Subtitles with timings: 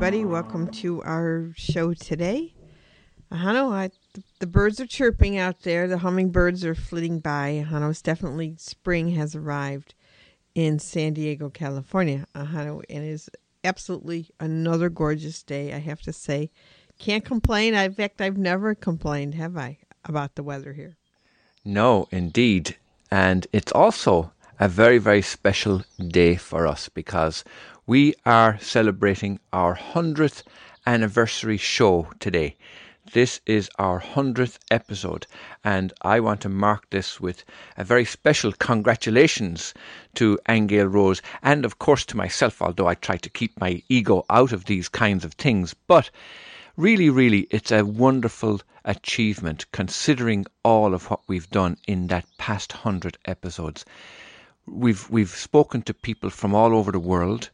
[0.00, 2.54] Everybody, welcome to our show today.
[3.30, 3.90] Ahanu, I,
[4.38, 5.86] the birds are chirping out there.
[5.86, 7.62] The hummingbirds are flitting by.
[7.62, 9.92] Ahanu, it's definitely spring has arrived
[10.54, 12.26] in San Diego, California.
[12.34, 13.28] And it is
[13.62, 16.50] absolutely another gorgeous day, I have to say.
[16.98, 17.74] Can't complain.
[17.74, 20.96] In fact, I've never complained, have I, about the weather here?
[21.62, 22.78] No, indeed.
[23.10, 27.44] And it's also a very, very special day for us because
[27.86, 30.42] we are celebrating our 100th
[30.86, 32.56] anniversary show today.
[33.12, 35.26] This is our 100th episode,
[35.64, 37.42] and I want to mark this with
[37.76, 39.74] a very special congratulations
[40.14, 43.82] to Ann Gale Rose and, of course, to myself, although I try to keep my
[43.88, 45.74] ego out of these kinds of things.
[45.88, 46.10] But
[46.76, 52.72] really, really, it's a wonderful achievement considering all of what we've done in that past
[52.72, 53.84] hundred episodes.
[54.66, 57.50] We've we've spoken to people from all over the world.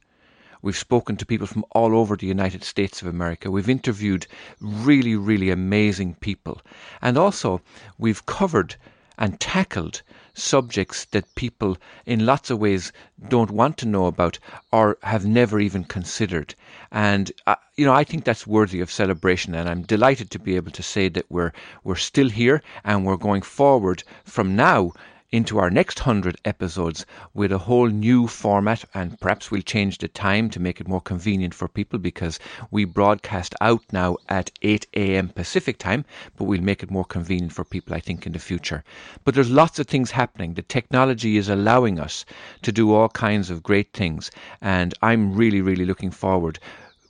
[0.62, 3.51] We've spoken to people from all over the United States of America.
[3.51, 4.27] We've interviewed
[4.61, 6.63] really, really amazing people.
[7.03, 7.61] And also,
[7.98, 8.77] we've covered
[9.19, 10.03] and tackled
[10.35, 12.93] subjects that people in lots of ways
[13.29, 14.39] don't want to know about
[14.71, 16.55] or have never even considered.
[16.93, 20.57] And uh, you know, I think that's worthy of celebration, and I'm delighted to be
[20.57, 21.53] able to say that we're
[21.85, 24.93] we're still here and we're going forward from now
[25.37, 30.09] into our next 100 episodes with a whole new format and perhaps we'll change the
[30.09, 32.39] time to make it more convenient for people because
[32.70, 35.29] we broadcast out now at 8 a.m.
[35.29, 36.07] Pacific time
[36.39, 38.83] but we'll make it more convenient for people I think in the future
[39.25, 42.24] but there's lots of things happening the technology is allowing us
[42.63, 44.30] to do all kinds of great things
[44.63, 46.58] and I'm really really looking forward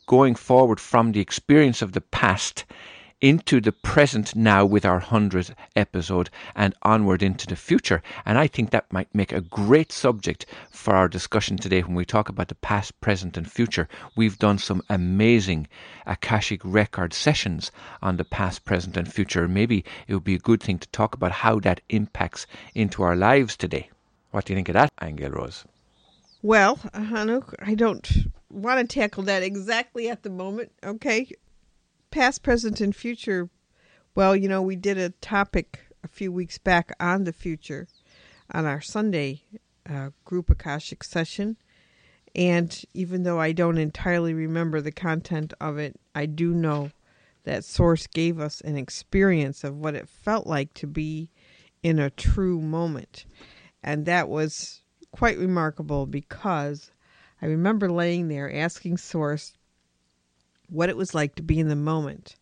[0.07, 2.65] going forward from the experience of the past
[3.21, 8.03] into the present now with our 100th episode and onward into the future.
[8.25, 12.05] And I think that might make a great subject for our discussion today when we
[12.05, 13.89] talk about the past, present, and future.
[14.17, 15.69] We've done some amazing
[16.07, 17.73] Akashic record sessions
[18.03, 19.49] on the past, present, and future.
[19.49, 23.17] Maybe it would be a good thing to talk about how that impacts into our
[23.17, 23.91] lives today.
[24.31, 25.65] What do you think of that, Ann Gale Rose?
[26.43, 28.09] Well, Hanuk, I don't
[28.51, 30.71] want to tackle that exactly at the moment.
[30.85, 31.33] Okay,
[32.11, 33.49] past, present, and future.
[34.15, 37.89] Well, you know, we did a topic a few weeks back on the future
[38.53, 39.43] on our Sunday
[39.89, 41.57] uh, group Akashic session.
[42.35, 46.91] And even though I don't entirely remember the content of it, I do know
[47.45, 51.31] that Source gave us an experience of what it felt like to be
[51.83, 53.25] in a true moment.
[53.83, 56.91] And that was quite remarkable because
[57.41, 59.55] I remember laying there asking Source
[60.69, 62.37] what it was like to be in the moment.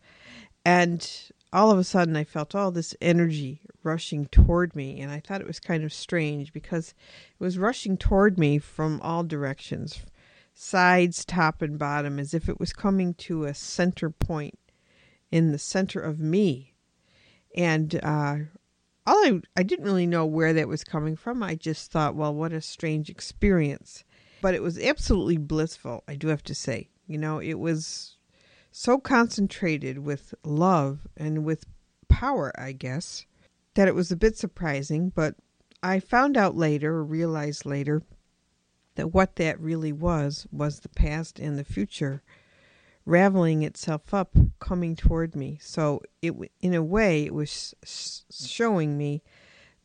[0.63, 1.07] And
[1.53, 4.99] all of a sudden, I felt all this energy rushing toward me.
[4.99, 8.99] And I thought it was kind of strange because it was rushing toward me from
[9.01, 10.03] all directions
[10.57, 14.57] sides, top, and bottom, as if it was coming to a center point
[15.29, 16.73] in the center of me.
[17.53, 18.37] And uh,
[19.05, 21.43] all I, I didn't really know where that was coming from.
[21.43, 24.05] I just thought, well, what a strange experience.
[24.41, 26.89] But it was absolutely blissful, I do have to say.
[27.05, 28.14] You know, it was
[28.77, 31.65] so concentrated with love and with
[32.09, 33.25] power, I guess,
[33.75, 35.13] that it was a bit surprising.
[35.15, 35.35] But
[35.81, 38.01] I found out later, or realized later,
[38.95, 42.21] that what that really was was the past and the future
[43.05, 45.57] raveling itself up, coming toward me.
[45.61, 47.75] So it, in a way, it was
[48.29, 49.23] showing me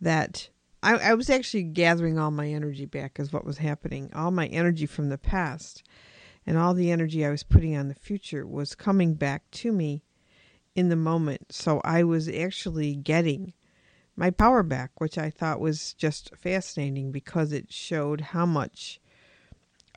[0.01, 0.49] that
[0.83, 4.11] I, I was actually gathering all my energy back, is what was happening.
[4.13, 5.85] All my energy from the past
[6.47, 10.03] and all the energy I was putting on the future was coming back to me
[10.75, 11.53] in the moment.
[11.53, 13.53] So I was actually getting
[14.17, 19.01] my power back, which I thought was just fascinating because it showed how much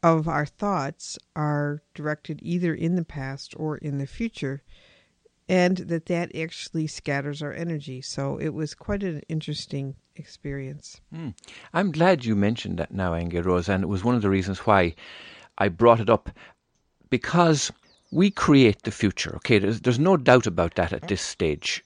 [0.04, 4.62] of our thoughts are directed either in the past or in the future
[5.50, 11.34] and that that actually scatters our energy so it was quite an interesting experience mm.
[11.74, 14.30] i'm glad you mentioned that now Ann Gale Rose and it was one of the
[14.30, 14.94] reasons why
[15.58, 16.30] i brought it up
[17.10, 17.72] because
[18.12, 21.84] we create the future okay there's, there's no doubt about that at this stage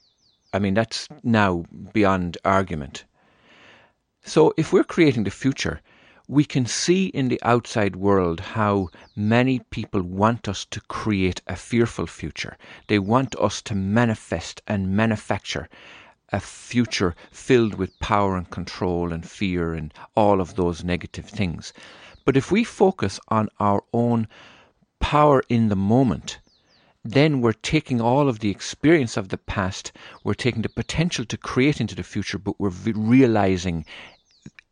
[0.53, 3.05] i mean that's now beyond argument
[4.23, 5.81] so if we're creating the future
[6.29, 11.55] we can see in the outside world how many people want us to create a
[11.55, 12.57] fearful future.
[12.87, 15.69] They want us to manifest and manufacture
[16.33, 21.71] a future filled with power and control and fear and all of those negative things.
[22.27, 24.27] But if we focus on our own
[24.99, 26.39] power in the moment,
[27.01, 29.93] then we're taking all of the experience of the past,
[30.25, 33.85] we're taking the potential to create into the future, but we're realizing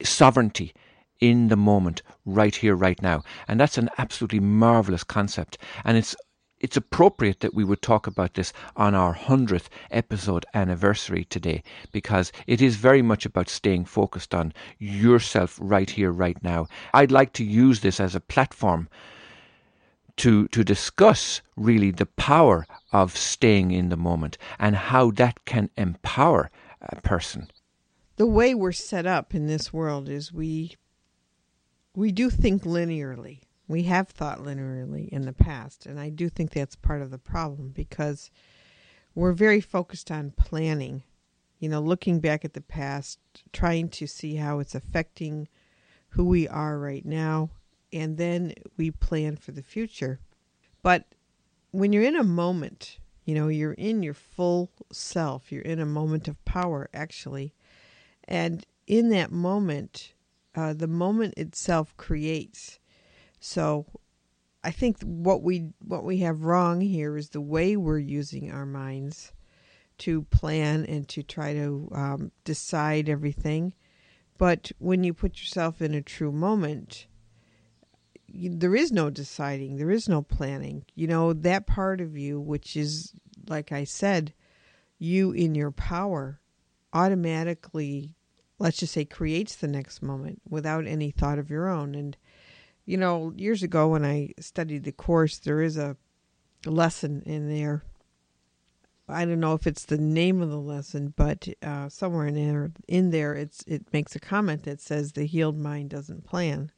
[0.03, 0.73] sovereignty
[1.21, 3.23] in the moment, right here, right now.
[3.47, 5.57] And that's an absolutely marvelous concept.
[5.85, 6.13] And it's
[6.59, 12.31] it's appropriate that we would talk about this on our 100th episode anniversary today because
[12.47, 16.67] it is very much about staying focused on yourself right here, right now.
[16.93, 18.89] I'd like to use this as a platform
[20.17, 25.69] to, to discuss really the power of staying in the moment and how that can
[25.77, 26.49] empower
[26.81, 27.49] a person.
[28.15, 30.77] The way we're set up in this world is we
[31.95, 33.39] we do think linearly.
[33.67, 37.17] We have thought linearly in the past, and I do think that's part of the
[37.17, 38.29] problem because
[39.15, 41.03] we're very focused on planning,
[41.59, 43.19] you know, looking back at the past,
[43.53, 45.47] trying to see how it's affecting
[46.09, 47.49] who we are right now,
[47.91, 50.19] and then we plan for the future.
[50.83, 51.05] But
[51.71, 55.85] when you're in a moment, you know, you're in your full self, you're in a
[55.85, 57.53] moment of power, actually.
[58.25, 60.13] And in that moment,
[60.53, 62.79] uh, the moment itself creates.
[63.45, 63.85] So
[64.63, 68.65] I think what we what we have wrong here is the way we're using our
[68.65, 69.33] minds
[69.99, 73.75] to plan and to try to um, decide everything.
[74.39, 77.05] But when you put yourself in a true moment,
[78.25, 80.83] you, there is no deciding, there is no planning.
[80.95, 83.13] You know, that part of you, which is,
[83.47, 84.33] like I said,
[84.97, 86.41] you in your power,
[86.93, 88.15] automatically
[88.59, 92.17] let's just say creates the next moment without any thought of your own and
[92.85, 95.97] you know years ago when i studied the course there is a
[96.65, 97.83] lesson in there.
[99.07, 102.71] I don't know if it's the name of the lesson but uh, somewhere in there
[102.87, 106.71] in there it's it makes a comment that says the healed mind doesn't plan.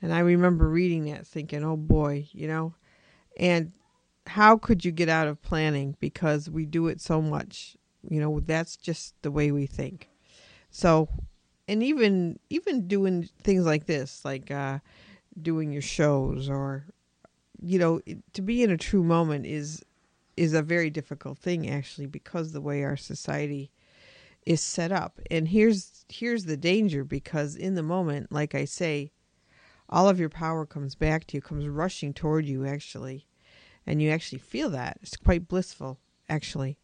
[0.00, 2.74] And i remember reading that thinking oh boy you know?
[3.36, 3.72] And
[4.26, 5.96] how could you get out of planning?
[6.00, 7.76] Because we do it so much
[8.08, 10.08] you know that's just the way we think.
[10.70, 11.08] So,
[11.66, 14.78] and even even doing things like this, like uh,
[15.42, 16.86] doing your shows, or
[17.60, 18.00] you know,
[18.32, 19.84] to be in a true moment is
[20.36, 23.72] is a very difficult thing actually because the way our society
[24.46, 25.20] is set up.
[25.30, 29.10] And here's here's the danger because in the moment, like I say,
[29.88, 33.26] all of your power comes back to you, comes rushing toward you actually.
[33.86, 34.98] And you actually feel that.
[35.02, 35.98] It's quite blissful,
[36.28, 36.76] actually.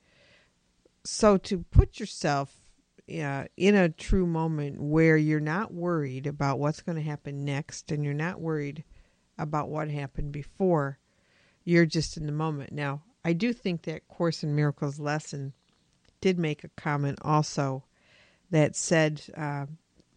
[1.04, 2.63] So to put yourself
[3.10, 7.92] uh, in a true moment where you're not worried about what's going to happen next
[7.92, 8.84] and you're not worried
[9.38, 10.98] about what happened before.
[11.64, 12.72] You're just in the moment.
[12.72, 15.52] Now, I do think that Course in Miracles lesson
[16.20, 17.84] did make a comment also
[18.50, 19.66] that said uh,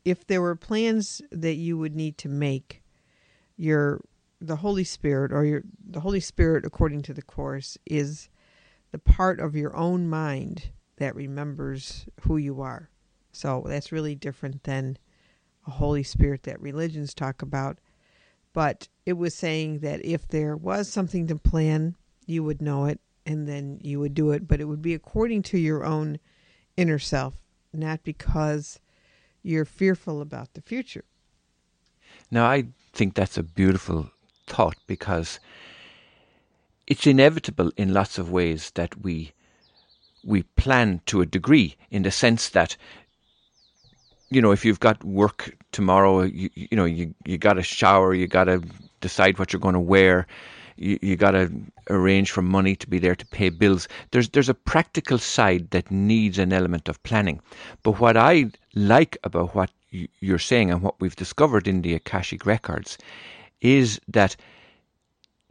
[0.05, 2.83] if there were plans that you would need to make,
[3.57, 4.01] your
[4.39, 8.29] the Holy Spirit or your the Holy Spirit according to the course is
[8.91, 12.89] the part of your own mind that remembers who you are.
[13.31, 14.97] So that's really different than
[15.65, 17.77] a Holy Spirit that religions talk about.
[18.53, 21.95] But it was saying that if there was something to plan,
[22.25, 24.47] you would know it and then you would do it.
[24.47, 26.19] But it would be according to your own
[26.75, 27.35] inner self,
[27.73, 28.79] not because
[29.43, 31.05] you're fearful about the future.
[32.31, 34.09] Now, I think that's a beautiful
[34.47, 35.39] thought because
[36.87, 39.33] it's inevitable in lots of ways that we
[40.23, 42.75] we plan to a degree in the sense that
[44.29, 48.13] you know if you've got work tomorrow you, you know you you got to shower
[48.13, 48.61] you got to
[49.01, 50.27] decide what you're going to wear
[50.77, 51.51] you, you got to
[51.89, 53.87] arrange for money to be there to pay bills.
[54.11, 57.41] There's there's a practical side that needs an element of planning.
[57.83, 62.45] But what i like about what you're saying and what we've discovered in the akashic
[62.45, 62.97] records
[63.61, 64.35] is that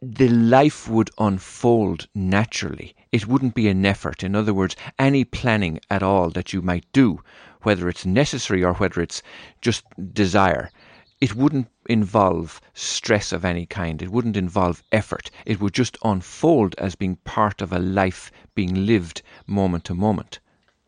[0.02, 2.94] the life would unfold naturally.
[3.12, 4.22] It wouldn't be an effort.
[4.22, 7.22] In other words, any planning at all that you might do,
[7.62, 9.22] whether it's necessary or whether it's
[9.62, 10.70] just desire,
[11.20, 14.02] it wouldn't involve stress of any kind.
[14.02, 15.30] It wouldn't involve effort.
[15.46, 20.40] It would just unfold as being part of a life being lived moment to moment.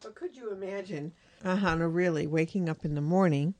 [0.02, 1.12] But could you imagine,
[1.42, 3.54] Ahanu, really waking up in the morning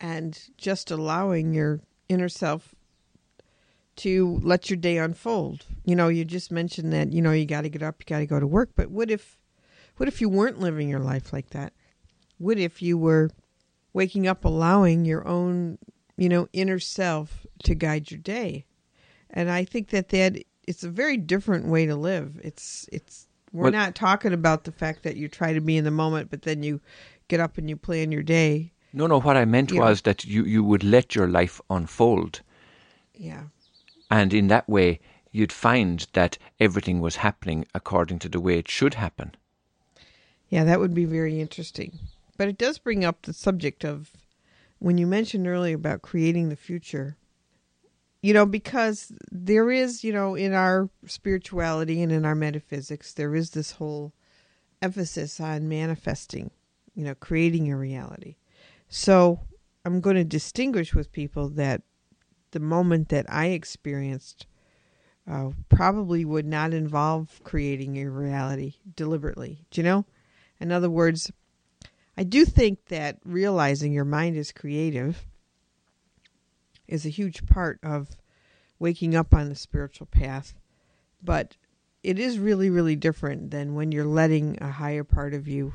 [0.00, 2.74] and just allowing your inner self
[3.96, 5.66] to let your day unfold.
[5.84, 8.18] You know, you just mentioned that, you know, you got to get up, you got
[8.20, 9.38] to go to work, but what if
[9.96, 11.72] what if you weren't living your life like that?
[12.38, 13.30] What if you were
[13.92, 15.78] waking up allowing your own
[16.16, 18.66] you know, inner self to guide your day.
[19.30, 20.36] And I think that that
[20.68, 22.38] it's a very different way to live.
[22.44, 25.84] It's it's we're Well- not talking about the fact that you try to be in
[25.84, 26.80] the moment, but then you
[27.28, 28.72] get up and you plan your day.
[28.92, 29.80] No, no, what I meant Yeah.
[29.80, 32.42] was that you, you would let your life unfold.
[33.14, 33.44] Yeah.
[34.12, 35.00] And in that way,
[35.30, 39.34] you'd find that everything was happening according to the way it should happen.
[40.50, 41.98] Yeah, that would be very interesting.
[42.36, 44.10] But it does bring up the subject of
[44.80, 47.16] when you mentioned earlier about creating the future.
[48.20, 53.34] You know, because there is, you know, in our spirituality and in our metaphysics, there
[53.34, 54.12] is this whole
[54.82, 56.50] emphasis on manifesting,
[56.94, 58.36] you know, creating your reality.
[58.90, 59.40] So
[59.86, 61.80] I'm going to distinguish with people that
[62.52, 64.46] the moment that I experienced
[65.30, 69.66] uh, probably would not involve creating your reality deliberately.
[69.70, 70.04] Do you know?
[70.60, 71.30] In other words,
[72.16, 75.26] I do think that realizing your mind is creative
[76.86, 78.10] is a huge part of
[78.78, 80.54] waking up on the spiritual path,
[81.22, 81.56] but
[82.02, 85.72] it is really, really different than when you're letting a higher part of you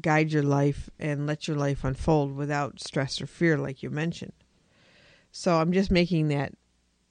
[0.00, 4.32] guide your life and let your life unfold without stress or fear, like you mentioned.
[5.36, 6.52] So I'm just making that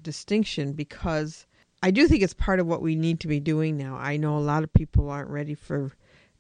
[0.02, 1.46] distinction because
[1.84, 3.98] I do think it's part of what we need to be doing now.
[3.98, 5.92] I know a lot of people aren't ready for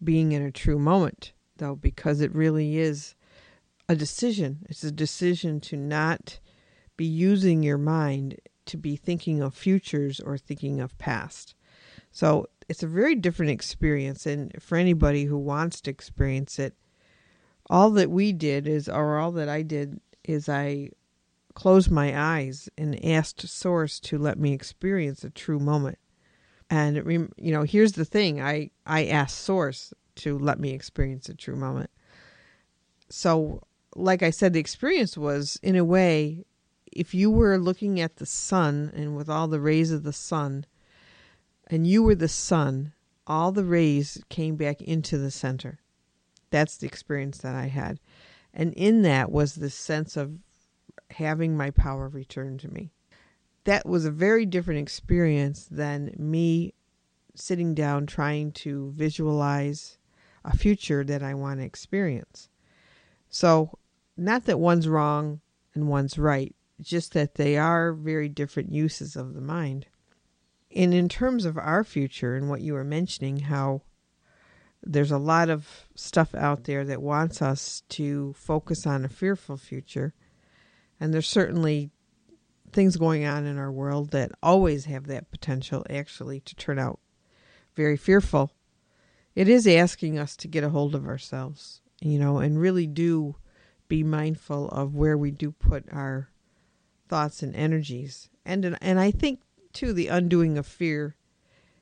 [0.01, 3.15] being in a true moment, though, because it really is
[3.89, 4.65] a decision.
[4.69, 6.39] It's a decision to not
[6.95, 11.53] be using your mind to be thinking of futures or thinking of past.
[12.13, 14.25] So it's a very different experience.
[14.25, 16.75] And for anybody who wants to experience it,
[17.69, 20.91] all that we did is, or all that I did, is I
[21.53, 26.00] closed my eyes and asked Source to let me experience a true moment.
[26.69, 31.36] And you know, here's the thing: I I asked Source to let me experience a
[31.36, 31.89] true moment.
[33.10, 33.62] So,
[33.95, 36.45] like I said, the experience was in a way,
[36.91, 40.65] if you were looking at the sun and with all the rays of the sun,
[41.67, 42.93] and you were the sun,
[43.27, 45.79] all the rays came back into the center.
[46.50, 48.00] That's the experience that I had,
[48.53, 50.39] and in that was this sense of
[51.13, 52.91] having my power returned to me.
[53.65, 56.74] That was a very different experience than me
[57.36, 59.98] sitting down trying to visualize
[60.43, 62.50] a future that I want to experience.
[63.29, 63.77] So,
[64.15, 65.41] not that one's wrong
[65.74, 69.88] and one's right, just that they are very different uses of the mind.
[70.75, 73.82] And in terms of our future and what you were mentioning, how
[74.86, 79.58] there's a lot of stuff out there that wants us to focus on a fearful
[79.58, 80.13] future.
[81.03, 81.91] And there's certainly
[82.72, 86.98] things going on in our world that always have that potential actually to turn out
[87.75, 88.51] very fearful.
[89.36, 93.36] It is asking us to get a hold of ourselves, you know, and really do
[93.89, 96.29] be mindful of where we do put our
[97.10, 98.29] thoughts and energies.
[98.45, 99.41] And and I think
[99.74, 101.17] too the undoing of fear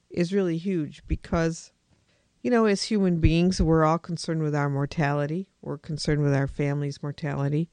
[0.10, 1.72] is really huge because
[2.42, 5.48] you know, as human beings, we're all concerned with our mortality.
[5.62, 7.70] We're concerned with our family's mortality.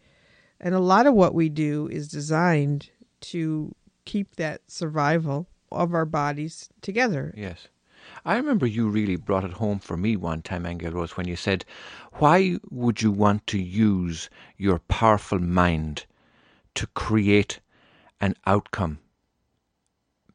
[0.60, 3.74] And a lot of what we do is designed to
[4.04, 7.32] keep that survival of our bodies together.
[7.36, 7.68] Yes.
[8.24, 11.36] I remember you really brought it home for me one time, Angel Rose, when you
[11.36, 11.64] said,
[12.14, 16.06] Why would you want to use your powerful mind
[16.74, 17.60] to create
[18.20, 18.98] an outcome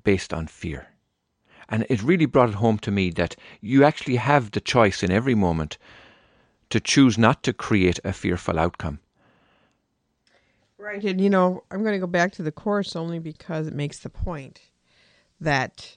[0.04, 0.88] based on fear?
[1.68, 5.12] And it really brought it home to me that you actually have the choice in
[5.12, 5.78] every moment
[6.70, 9.00] to choose not to create a fearful outcome.
[10.84, 11.02] Right.
[11.02, 14.00] And, you know, I'm going to go back to the course only because it makes
[14.00, 14.60] the point
[15.40, 15.96] that,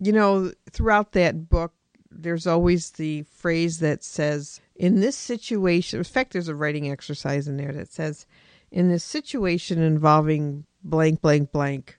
[0.00, 1.72] you know, throughout that book,
[2.10, 7.46] there's always the phrase that says, in this situation, in fact, there's a writing exercise
[7.46, 8.26] in there that says,
[8.72, 11.96] in this situation involving blank, blank, blank,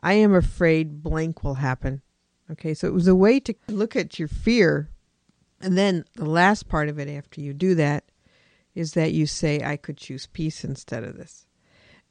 [0.00, 2.00] I am afraid blank will happen.
[2.52, 4.88] Okay, so it was a way to look at your fear.
[5.60, 8.04] And then the last part of it after you do that
[8.74, 11.46] is that you say, I could choose peace instead of this.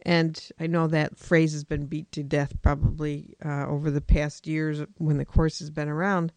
[0.06, 4.48] And I know that phrase has been beat to death probably uh, over the past
[4.48, 6.34] years when the course has been around.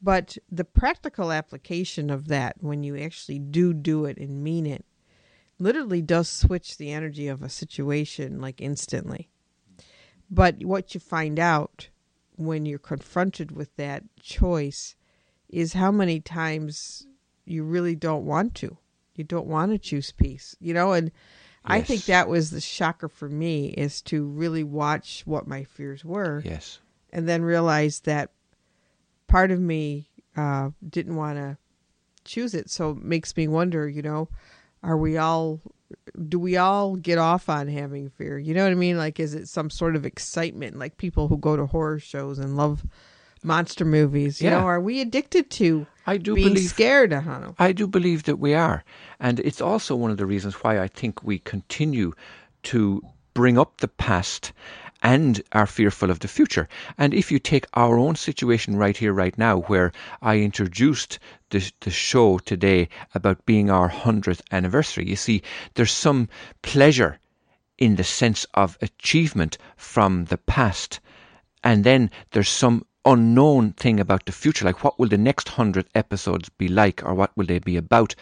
[0.00, 4.84] But the practical application of that, when you actually do do it and mean it,
[5.58, 9.28] literally does switch the energy of a situation like instantly.
[10.30, 11.88] But what you find out
[12.36, 14.94] when you're confronted with that choice
[15.48, 17.06] is how many times
[17.44, 18.76] you really don't want to.
[19.18, 21.10] You don't want to choose peace, you know, and
[21.64, 26.04] I think that was the shocker for me is to really watch what my fears
[26.04, 26.80] were Yes.
[27.12, 28.30] and then realize that
[29.26, 31.58] part of me uh, didn't want to
[32.24, 32.70] choose it.
[32.70, 34.28] So it makes me wonder, you know,
[34.82, 35.60] are we all
[36.28, 38.38] do we all get off on having fear?
[38.38, 38.98] You know what I mean?
[38.98, 40.78] Like, is it some sort of excitement?
[40.78, 42.84] Like people who go to horror shows and love
[43.42, 44.40] monster movies.
[44.40, 44.60] You Yeah.
[44.60, 47.54] know, are we addicted to I do being believe scared, Ahanu?
[47.58, 48.84] I do believe that we are.
[49.20, 52.12] And it's also one of the reasons why I think we continue
[52.64, 53.02] to
[53.34, 54.52] bring up the past
[55.02, 56.68] and are fearful of the future.
[56.96, 59.92] And if you take our own situation right here, right now, where
[60.22, 61.18] I introduced
[61.50, 65.42] the, the show today about being our 100th anniversary, you see,
[65.74, 66.28] there's some
[66.62, 67.18] pleasure
[67.78, 70.98] in the sense of achievement from the past.
[71.62, 75.86] And then there's some unknown thing about the future, like what will the next hundred
[75.94, 78.14] episodes be like, or what will they be about?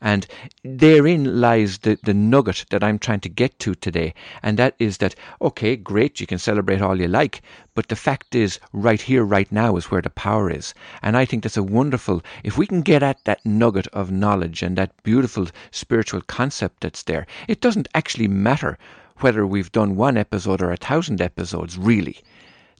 [0.00, 0.26] And
[0.62, 4.12] therein lies the, the nugget that I'm trying to get to today.
[4.42, 7.40] And that is that, okay, great, you can celebrate all you like,
[7.74, 10.74] but the fact is, right here, right now is where the power is.
[11.00, 14.62] And I think that's a wonderful, if we can get at that nugget of knowledge
[14.62, 18.76] and that beautiful spiritual concept that's there, it doesn't actually matter
[19.20, 22.18] whether we've done one episode or a thousand episodes, really.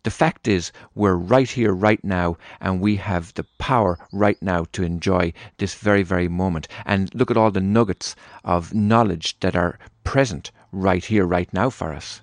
[0.05, 4.67] The fact is, we're right here, right now, and we have the power right now
[4.73, 6.69] to enjoy this very, very moment.
[6.87, 11.71] And look at all the nuggets of knowledge that are present right here, right now
[11.71, 12.21] for us.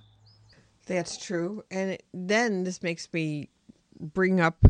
[0.85, 1.63] That's true.
[1.71, 3.49] And then this makes me
[3.99, 4.63] bring up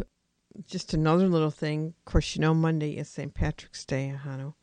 [0.66, 1.94] just another little thing.
[2.06, 3.34] Of course, you know, Monday is St.
[3.34, 4.54] Patrick's Day, Ahanu.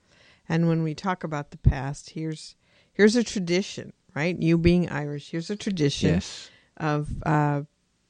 [0.49, 2.57] And when we talk about the past, here's
[2.93, 4.41] here's a tradition, right?
[4.41, 6.51] You being Irish, here's a tradition Yes.
[6.79, 7.63] of uh,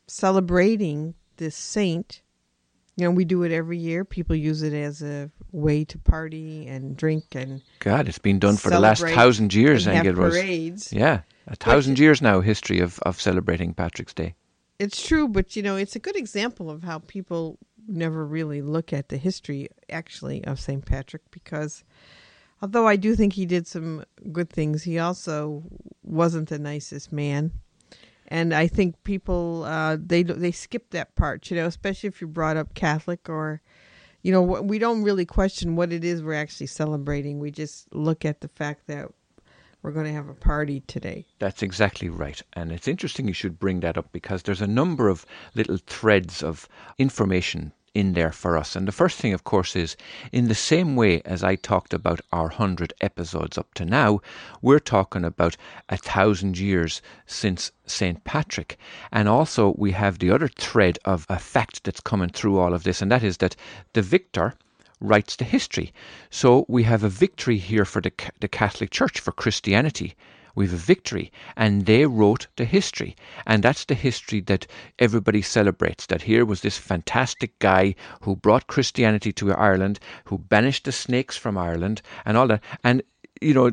[0.09, 2.23] celebrating this saint.
[2.97, 4.05] You know, we do it every year.
[4.05, 8.57] People use it as a way to party and drink and God, it's been done
[8.57, 10.33] for the last thousand years, and have Engel Rose.
[10.35, 10.93] parades.
[10.93, 14.35] Yeah, a thousand years now, history of, of celebrating Patrick's Day.
[14.79, 18.93] It's true, but you know, it's a good example of how people never really look
[18.93, 20.85] at the history actually of St.
[20.85, 21.83] Patrick because
[22.61, 25.65] although I do think he did some good things, he also
[26.03, 27.53] wasn't the nicest man.
[28.29, 32.29] And I think people uh, they they skip that part, you know, especially if you're
[32.29, 33.63] brought up Catholic or,
[34.23, 37.39] you know, we don't really question what it is we're actually celebrating.
[37.39, 39.09] We just look at the fact that
[39.83, 41.25] we're going to have a party today.
[41.39, 42.43] That's exactly right.
[42.53, 46.43] And it's interesting you should bring that up because there's a number of little threads
[46.43, 48.77] of information in there for us.
[48.77, 49.97] And the first thing, of course, is
[50.33, 54.21] in the same way as I talked about our 100 episodes up to now,
[54.63, 55.57] we're talking about
[55.89, 58.23] a thousand years since St.
[58.25, 58.79] Patrick.
[59.13, 62.85] And also, we have the other thread of a fact that's coming through all of
[62.85, 63.57] this, and that is that
[63.93, 64.55] the victor
[65.01, 65.93] writes the history.
[66.31, 70.17] So we have a victory here for the, the Catholic Church, for Christianity.
[70.59, 73.15] We have a victory, and they wrote the history.
[73.47, 74.67] And that's the history that
[74.99, 76.07] everybody celebrates.
[76.07, 81.37] That here was this fantastic guy who brought Christianity to Ireland, who banished the snakes
[81.37, 82.61] from Ireland, and all that.
[82.83, 83.05] And,
[83.41, 83.71] you know,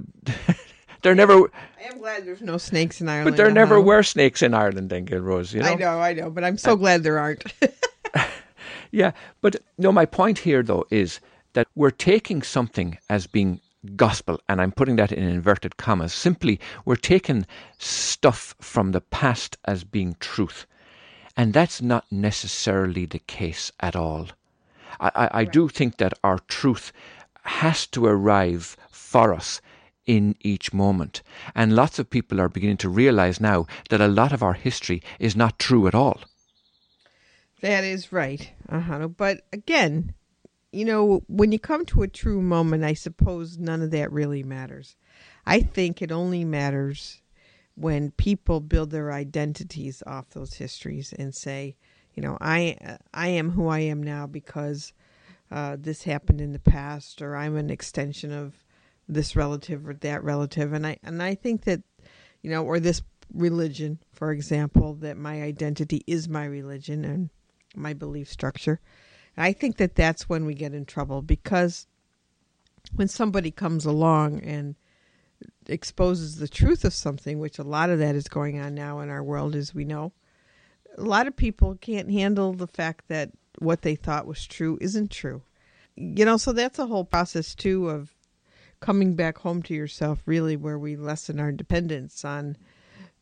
[1.02, 3.32] there never, I am glad there's no snakes in Ireland.
[3.32, 3.88] but there never uh-huh.
[3.88, 5.70] were snakes in Ireland, then, Gilrose, you know?
[5.70, 7.44] I know, I know, but I'm so glad there aren't.
[8.92, 11.20] Yeah, but no, my point here though is
[11.52, 16.14] that we're taking something as being gospel, and I'm putting that in inverted commas.
[16.14, 17.46] Simply, we're taking
[17.78, 20.66] stuff from the past as being truth,
[21.38, 24.28] and that's not necessarily the case at all.
[25.00, 26.92] I, I, I do think that our truth
[27.44, 29.62] has to arrive for us
[30.06, 31.22] in each moment.
[31.54, 35.02] And lots of people are beginning to realize now that a lot of our history
[35.20, 36.22] is not true at all.
[37.62, 40.14] that is right, uh But again,
[40.76, 44.44] you know, when you come to a true moment, I suppose none of that really
[44.44, 44.98] matters.
[45.46, 47.22] I think it only matters
[47.76, 51.78] when people build their identities off those histories and say,
[52.14, 54.92] you know, I I am who I am now because
[55.50, 58.66] uh, this happened in the past, or I'm an extension of
[59.08, 61.84] this relative or that relative, and I and I think that,
[62.42, 63.02] you know, or this
[63.34, 67.30] religion, for example, that my identity is my religion and
[67.76, 68.82] my belief structure.
[69.38, 71.88] I think that that's when we get in trouble because
[72.96, 74.76] when somebody comes along and
[75.68, 79.10] exposes the truth of something, which a lot of that is going on now in
[79.10, 80.14] our world, as we know,
[80.98, 85.12] a lot of people can't handle the fact that what they thought was true isn't
[85.12, 85.42] true.
[85.96, 88.14] You know, so that's a whole process too of
[88.80, 92.58] coming back home to yourself, really, where we lessen our dependence on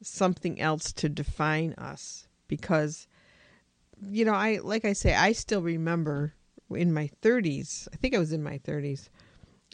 [0.01, 2.27] something else to define us.
[2.47, 3.07] Because,
[4.09, 6.33] you know, I like I say, I still remember
[6.69, 9.09] in my 30s, I think I was in my 30s,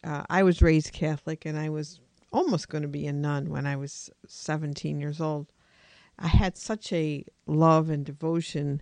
[0.04, 2.00] uh, I was raised Catholic and I was
[2.32, 5.48] almost going to be a nun when I was 17 years old.
[6.18, 8.82] I had such a love and devotion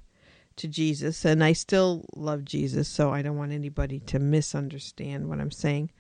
[0.58, 5.40] to Jesus, and I still love Jesus, so I don't want anybody to misunderstand what
[5.40, 5.92] I'm saying.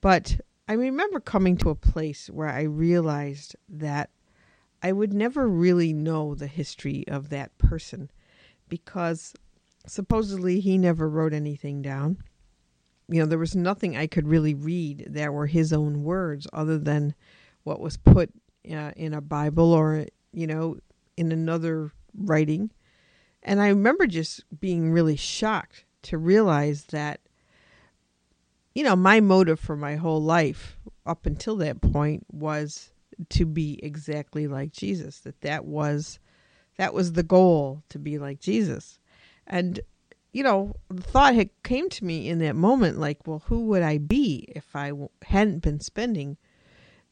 [0.00, 4.10] But I remember coming to a place where I realized that
[4.82, 8.10] I would never really know the history of that person
[8.70, 9.34] because
[9.86, 12.22] supposedly he never wrote anything down.
[13.08, 16.78] You know, there was nothing I could really read that were his own words other
[16.78, 17.14] than
[17.64, 18.30] what was put
[18.70, 20.78] uh, in a Bible or, you know,
[21.16, 22.70] in another writing.
[23.42, 27.20] And I remember just being really shocked to realize that,
[28.74, 32.92] you know, my motive for my whole life up until that point was
[33.30, 35.18] to be exactly like Jesus.
[35.20, 36.20] That that was
[36.80, 38.98] that was the goal to be like Jesus.
[39.46, 39.80] And
[40.32, 43.82] you know, the thought had came to me in that moment like, well, who would
[43.82, 46.38] I be if I hadn't been spending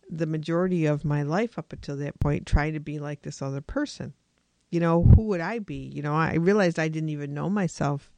[0.08, 3.60] the majority of my life up until that point trying to be like this other
[3.60, 4.14] person?
[4.70, 5.92] You know, who would I be?
[5.94, 8.10] You know, I realized I didn't even know myself,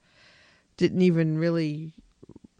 [0.76, 1.94] didn't even really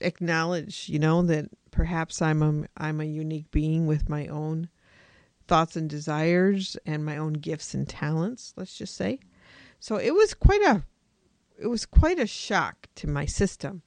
[0.01, 4.69] acknowledge, you know, that perhaps I'm a I'm a unique being with my own
[5.51, 9.19] thoughts and desires and my own gifts and talents, let's just say.
[9.81, 10.85] So it was quite a
[11.59, 13.83] it was quite a shock to my system.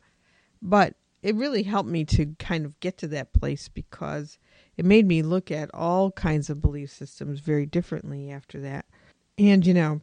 [0.61, 4.37] But it really helped me to kind of get to that place because
[4.75, 8.85] it made me look at all kinds of belief systems very differently after that.
[9.37, 10.01] And, you know,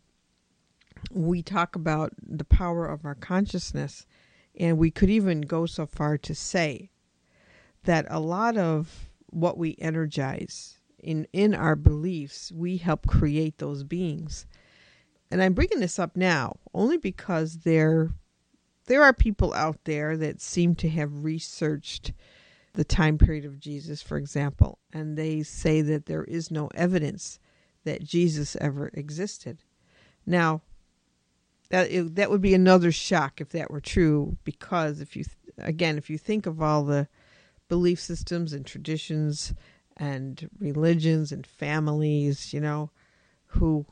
[1.12, 4.06] we talk about the power of our consciousness,
[4.58, 6.90] and we could even go so far to say
[7.84, 13.84] that a lot of what we energize in, in our beliefs, we help create those
[13.84, 14.46] beings.
[15.30, 18.10] And I'm bringing this up now only because there,
[18.86, 22.12] there are people out there that seem to have researched
[22.74, 27.38] the time period of Jesus, for example, and they say that there is no evidence
[27.84, 29.62] that Jesus ever existed.
[30.26, 30.62] Now,
[31.70, 35.24] that that would be another shock if that were true, because if you
[35.58, 37.08] again, if you think of all the
[37.68, 39.54] belief systems and traditions
[40.00, 42.90] and religions and families, you know,
[43.48, 43.84] who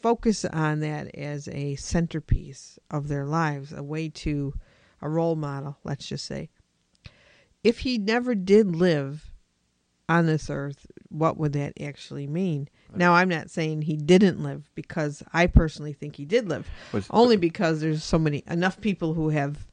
[0.00, 4.54] focus on that as a centerpiece of their lives, a way to
[5.02, 6.48] a role model, let's just say.
[7.64, 9.30] If he never did live
[10.08, 12.68] on this earth, what would that actually mean?
[12.94, 17.06] Now, I'm not saying he didn't live because I personally think he did live, Was-
[17.10, 19.66] only because there's so many enough people who have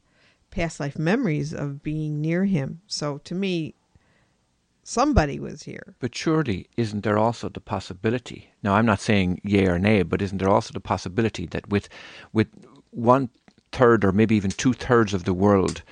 [0.50, 2.80] past life memories of being near him.
[2.86, 3.74] So to me,
[4.90, 5.94] somebody was here.
[6.00, 8.50] But surely, isn't there also the possibility?
[8.62, 11.88] Now, I'm not saying yea or nay, but isn't there also the possibility that with
[12.32, 12.48] with
[12.90, 13.30] one
[13.72, 15.82] third or maybe even two thirds of the world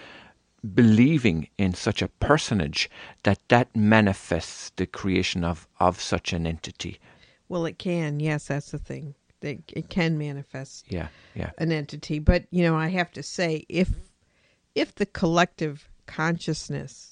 [0.75, 2.91] believing in such a personage,
[3.23, 6.99] that that manifests the creation of of such an entity?
[7.49, 8.21] Well, it can.
[8.21, 9.15] Yes, that's the thing.
[9.41, 11.51] It, it can manifest Yeah, yeah.
[11.59, 13.91] an entity, but you know, I have to say, if
[14.75, 17.08] if the collective consciousness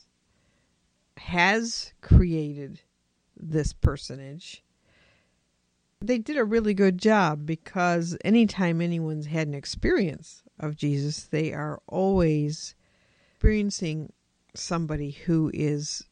[1.19, 2.81] has created
[3.37, 4.63] this personage,
[6.01, 11.53] they did a really good job because anytime anyone's had an experience of Jesus, they
[11.53, 12.75] are always
[13.33, 14.13] experiencing
[14.55, 16.05] somebody who is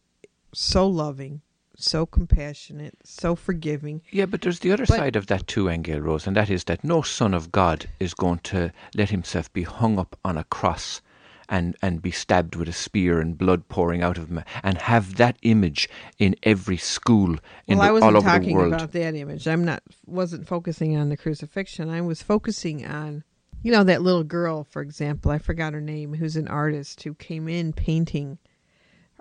[0.53, 1.41] so loving,
[1.77, 4.01] so compassionate, so forgiving.
[4.11, 6.65] Yeah, but there's the other But- side of that too, Engel Rose, and that is
[6.65, 10.45] that no son of God is going to let himself be hung up on a
[10.45, 11.01] cross
[11.49, 15.17] and, and be stabbed with a spear and blood pouring out of him and have
[15.17, 18.73] that image in every school in well, I the, wasn't all over the talking world.
[18.75, 19.47] about that image.
[19.47, 21.91] I'm not wasn't focusing on the crucifixion.
[21.91, 23.25] I was focusing on,
[23.63, 25.31] you know, that little girl, for example.
[25.31, 26.15] I forgot her name.
[26.15, 28.39] Who's an artist who came in painting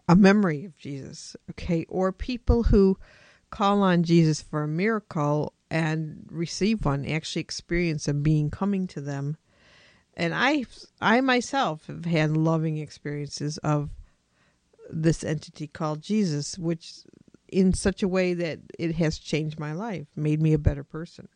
[0.07, 1.35] a memory of Jesus.
[1.51, 2.97] Okay, or people who
[3.49, 9.01] call on Jesus for a miracle and receive one, actually experience a being coming to
[9.01, 9.37] them.
[10.15, 10.65] And I,
[11.01, 13.89] I myself have had loving experiences of
[14.89, 17.03] this entity called Jesus, which
[17.47, 21.27] in such a way that it has changed my life, made me a better person.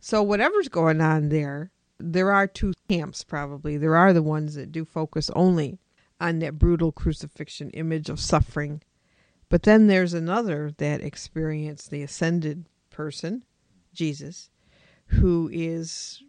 [0.00, 3.76] So whatever's going on there, there are two camps probably.
[3.76, 5.78] There are the ones that do focus only
[6.20, 8.82] on that brutal crucifixion image of suffering.
[9.48, 13.44] But then there's another that experienced the ascended person,
[13.94, 14.50] Jesus,
[15.06, 16.22] who is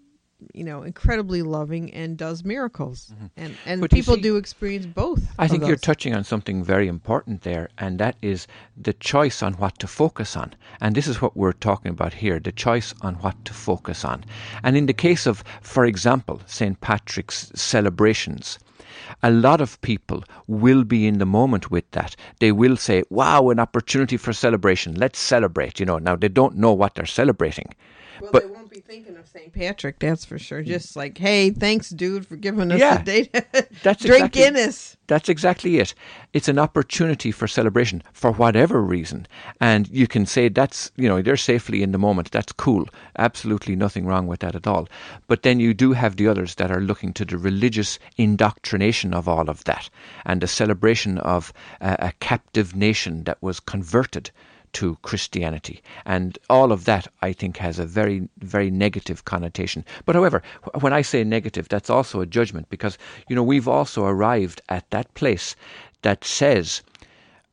[0.53, 3.11] you know incredibly loving and does miracles.
[3.13, 3.25] Mm-hmm.
[3.37, 5.21] And and But people see- do experience both.
[5.37, 8.47] I of think you're touching on something very important there, and that is
[8.77, 10.53] the choice on what to focus on.
[10.81, 14.23] And this is what we're talking about here the choice on what to focus on.
[14.63, 16.79] And in the case of, for example, St.
[16.81, 18.59] Patrick's celebrations,
[19.23, 22.15] a lot of people will be in the moment with that.
[22.39, 24.95] They will say, wow, an opportunity for celebration.
[24.95, 25.79] Let's celebrate.
[25.79, 27.73] You know, now they don't know what they're celebrating.
[28.21, 28.58] Well, but- they won't be
[28.89, 29.53] thinking of St.
[29.53, 30.63] Patrick, that's for sure.
[30.63, 30.67] Hmm.
[30.69, 32.97] Just like, hey, thanks, dude, for giving us Yeah.
[32.97, 33.31] the date.
[33.83, 34.97] That's Drink exactly- Guinness.
[35.05, 35.93] That's exactly it.
[36.33, 39.27] It's an opportunity for celebration for whatever reason.
[39.61, 42.31] And you can say that's, you know, they're safely in the moment.
[42.31, 42.85] That's cool.
[43.17, 44.87] Absolutely nothing wrong with that at all.
[45.27, 49.27] But then you do have the others that are looking to the religious indoctrination of
[49.27, 49.89] all of that
[50.25, 54.29] and the celebration of a, a captive nation that was converted
[54.73, 55.81] to Christianity.
[56.05, 59.85] And all of that, I think, has a very, very negative connotation.
[60.05, 60.41] But however,
[60.79, 64.89] when I say negative, that's also a judgment because, you know, we've also arrived at
[64.91, 65.55] that place
[66.01, 66.81] that says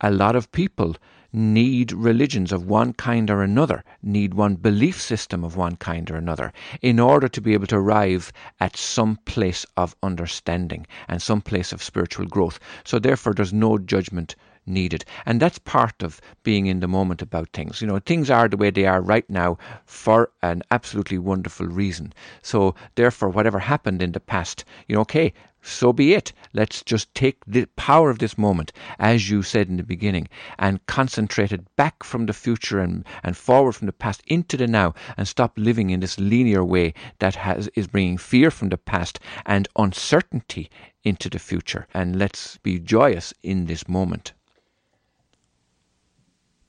[0.01, 0.95] a lot of people
[1.33, 6.15] need religions of one kind or another, need one belief system of one kind or
[6.15, 11.41] another, in order to be able to arrive at some place of understanding and some
[11.41, 12.59] place of spiritual growth.
[12.85, 14.35] So therefore there's no judgment
[14.67, 15.05] needed.
[15.25, 17.81] And that's part of being in the moment about things.
[17.81, 22.13] You know, things are the way they are right now for an absolutely wonderful reason.
[22.41, 26.31] So therefore whatever happened in the past, you know, okay, so be it.
[26.53, 30.85] Let's just take the power of this moment, as you said in the beginning, and
[30.85, 34.93] concentrate it back from the future and, and forward from the past into the now,
[35.17, 39.19] and stop living in this linear way that has is bringing fear from the past
[39.45, 40.69] and uncertainty
[41.03, 41.85] into the future.
[41.93, 44.33] And let's be joyous in this moment.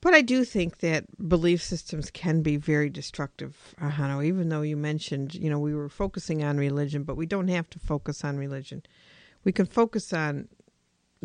[0.01, 4.61] But I do think that belief systems can be very destructive, uh, Hano, even though
[4.61, 8.23] you mentioned, you know, we were focusing on religion, but we don't have to focus
[8.23, 8.83] on religion.
[9.43, 10.47] We can focus on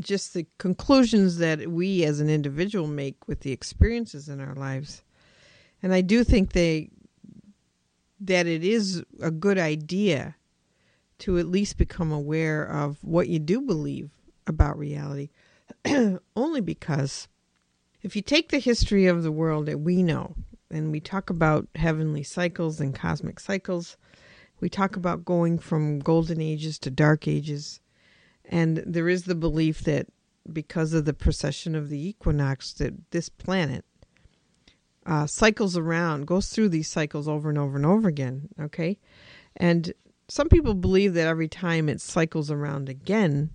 [0.01, 5.03] just the conclusions that we as an individual make with the experiences in our lives.
[5.83, 6.91] And I do think they
[8.21, 10.35] that it is a good idea
[11.19, 14.11] to at least become aware of what you do believe
[14.47, 15.29] about reality
[16.37, 17.29] only because
[18.05, 20.35] if you take the history of the world that we know,
[20.71, 23.97] and we talk about heavenly cycles and cosmic cycles,
[24.61, 27.81] we talk about going from golden ages to dark ages,
[28.45, 30.07] and there is the belief that
[30.53, 33.87] because of the precession of the equinox, that this planet
[35.07, 38.51] uh, cycles around, goes through these cycles over and over and over again.
[38.61, 38.99] Okay,
[39.57, 39.95] and
[40.29, 43.49] some people believe that every time it cycles around again,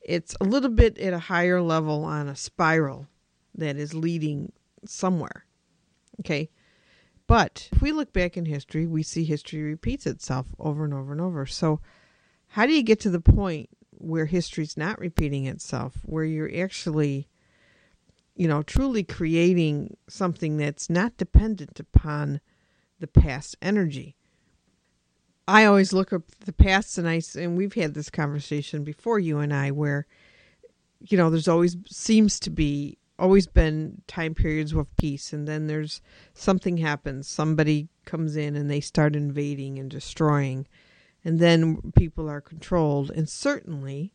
[0.00, 3.06] it's a little bit at a higher level on a spiral
[3.56, 4.52] that is leading
[4.84, 5.44] somewhere.
[6.20, 6.50] Okay.
[7.26, 11.12] But if we look back in history, we see history repeats itself over and over
[11.12, 11.44] and over.
[11.44, 11.80] So,
[12.48, 17.28] how do you get to the point where history's not repeating itself, where you're actually,
[18.36, 22.40] you know, truly creating something that's not dependent upon
[23.00, 24.14] the past energy?
[25.48, 29.38] I always look up the past, and I and we've had this conversation before you
[29.38, 30.06] and I, where
[31.00, 35.66] you know, there's always seems to be always been time periods of peace and then
[35.66, 36.00] there's
[36.34, 37.28] something happens.
[37.28, 40.66] Somebody comes in and they start invading and destroying
[41.24, 43.10] and then people are controlled.
[43.10, 44.12] And certainly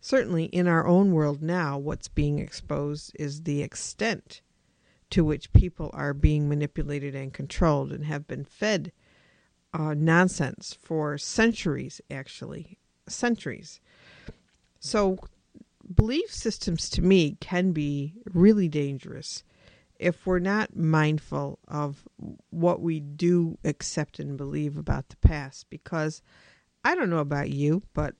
[0.00, 4.40] certainly in our own world now what's being exposed is the extent
[5.10, 8.92] to which people are being manipulated and controlled and have been fed
[9.72, 12.78] uh, nonsense for centuries actually.
[13.06, 13.80] Centuries.
[14.78, 15.18] So
[15.94, 19.44] belief systems to me can be really dangerous
[19.98, 22.08] if we're not mindful of
[22.50, 25.68] what we do accept and believe about the past.
[25.68, 26.22] Because
[26.84, 28.14] I don't know about you but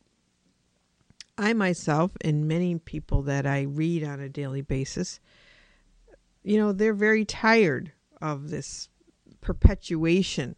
[1.38, 5.20] I myself and many people that I read on a daily basis
[6.42, 8.88] you know they're very tired of this
[9.40, 10.56] perpetuation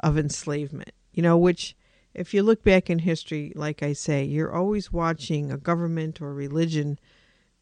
[0.00, 1.76] of enslavement you know which
[2.14, 6.34] if you look back in history, like I say, you're always watching a government or
[6.34, 6.98] religion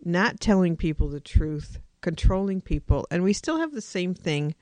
[0.05, 3.07] not telling people the truth, controlling people.
[3.11, 4.55] And we still have the same thing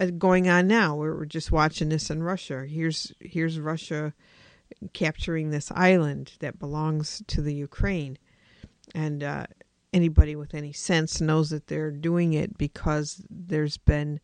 [0.00, 0.94] uh, going on now.
[0.94, 2.64] We're, we're just watching this in Russia.
[2.66, 4.14] Here's here's Russia
[4.94, 8.16] capturing this island that belongs to the Ukraine,
[8.94, 9.46] and uh,
[9.92, 14.20] anybody with any sense knows that they're doing it because there's been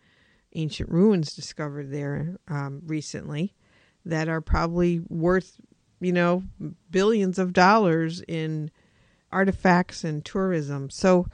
[0.54, 3.54] ancient ruins discovered there um, recently
[4.04, 5.60] that are probably worth,
[6.00, 6.42] you know,
[6.90, 8.70] billions of dollars in
[9.30, 10.90] artifacts and tourism.
[10.90, 11.26] So,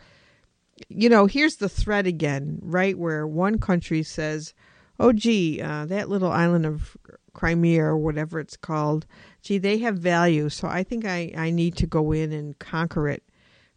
[0.88, 2.98] you know, here's the threat again, right?
[2.98, 4.55] Where one country says,
[4.98, 6.96] oh, gee, uh, that little island of
[7.33, 9.07] Crimea or whatever it's called,
[9.42, 10.48] gee, they have value.
[10.48, 13.22] So I think I, I need to go in and conquer it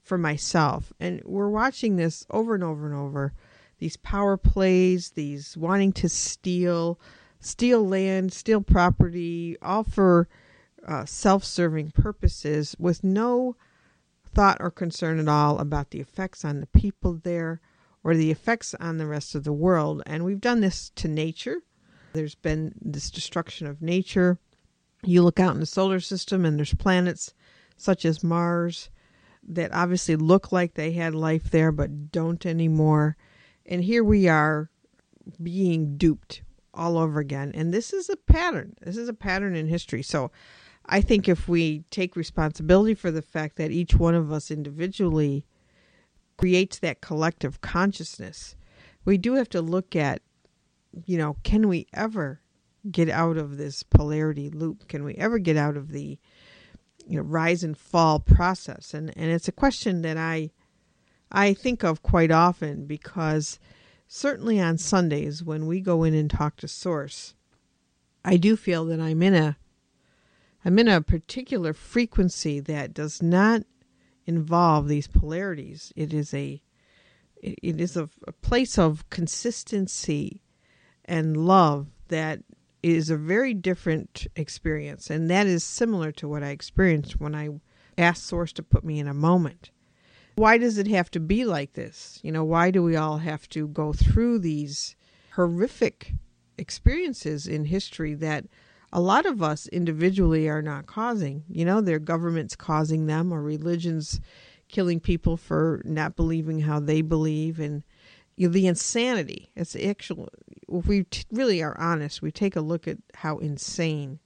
[0.01, 0.93] for myself.
[0.99, 3.33] And we're watching this over and over and over
[3.79, 6.99] these power plays, these wanting to steal
[7.47, 10.27] steal land, steal property, all for
[10.85, 13.55] uh, self serving purposes with no
[14.33, 17.61] thought or concern at all about the effects on the people there
[18.03, 20.03] or the effects on the rest of the world.
[20.05, 21.61] And we've done this to nature.
[22.13, 24.39] There's been this destruction of nature.
[25.03, 27.33] You look out in the solar system, and there's planets
[27.77, 28.89] such as Mars
[29.47, 33.15] that obviously look like they had life there but don't anymore.
[33.65, 34.69] And here we are
[35.41, 36.41] being duped
[36.77, 37.51] all over again.
[37.53, 38.75] And this is a pattern.
[38.81, 40.03] This is a pattern in history.
[40.03, 40.31] So
[40.85, 45.45] I think if we take responsibility for the fact that each one of us individually
[46.37, 48.55] creates that collective consciousness,
[49.03, 50.21] we do have to look at,
[51.05, 52.41] you know, can we ever
[52.89, 54.87] get out of this polarity loop?
[54.87, 56.17] Can we ever get out of the
[57.05, 58.93] you know rise and fall process?
[58.93, 60.51] And and it's a question that I
[61.31, 63.59] I think of quite often because
[64.07, 67.35] certainly on Sundays when we go in and talk to Source,
[68.23, 69.57] I do feel that I'm in a
[70.65, 73.63] I'm in a particular frequency that does not
[74.25, 75.93] involve these polarities.
[75.95, 76.61] It is a
[77.41, 80.41] it is a, a place of consistency
[81.05, 82.39] and love that
[82.83, 87.49] is a very different experience, and that is similar to what I experienced when I
[87.97, 89.71] asked Source to put me in a moment.
[90.37, 92.19] Why does it have to be like this?
[92.21, 94.95] You know, why do we all have to go through these
[95.33, 96.13] horrific
[96.59, 98.45] experiences in history that
[98.93, 101.43] a lot of us individually are not causing?
[101.49, 104.21] You know, their governments causing them or religions
[104.67, 107.81] killing people for not believing how they believe and
[108.35, 109.49] you know, the insanity.
[109.55, 110.29] It's actual.
[110.69, 114.19] If we t- really are honest, we take a look at how insane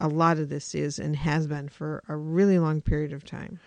[0.00, 3.60] a lot of this is and has been for a really long period of time.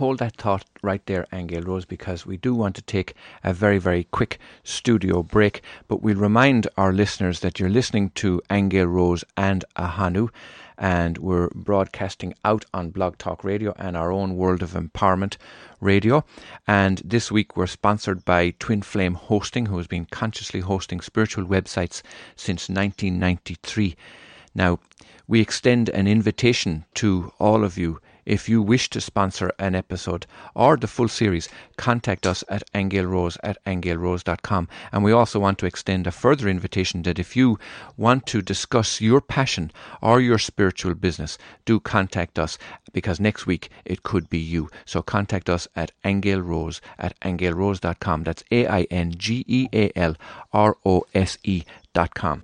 [0.00, 3.12] Hold that thought right there, Aingeal Rose, because we do want to take
[3.44, 5.60] a very, very quick studio break.
[5.88, 10.30] But we'll remind our listeners that you're listening to Aingeal Rose and Ahanu
[10.78, 15.36] and we're broadcasting out on Blog Talk Radio and our own World of Empowerment
[15.82, 16.24] Radio.
[16.66, 21.44] And this week we're sponsored by Twin Flame Hosting, who has been consciously hosting spiritual
[21.44, 22.00] websites
[22.36, 23.96] since 1993.
[24.54, 24.78] Now,
[25.28, 28.00] we extend an invitation to all of you
[28.30, 33.36] if you wish to sponsor an episode or the full series, contact us at aingealrose
[33.42, 34.68] at aingealrose.com.
[34.92, 37.58] And we also want to extend a further invitation that if you
[37.96, 42.56] want to discuss your passion or your spiritual business, do contact us
[42.92, 44.70] because next week it could be you.
[44.84, 48.22] So contact us at aingealrose at aingealrose.com.
[48.22, 50.14] That's A I N G E A L
[50.52, 51.64] R O S E
[51.94, 52.42] dot com.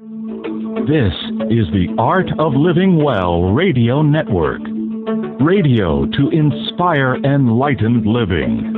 [0.88, 1.14] This
[1.50, 4.75] is the Art of Living Well Radio Network.
[5.06, 8.72] Radio to inspire enlightened living.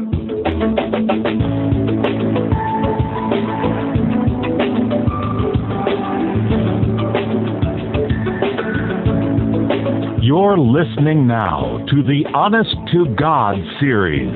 [10.23, 14.29] You're listening now to the Honest to God series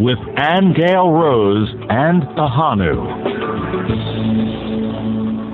[0.00, 2.96] with Aingeal Rose and Ahanu.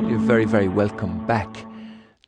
[0.08, 1.66] You're very, very welcome back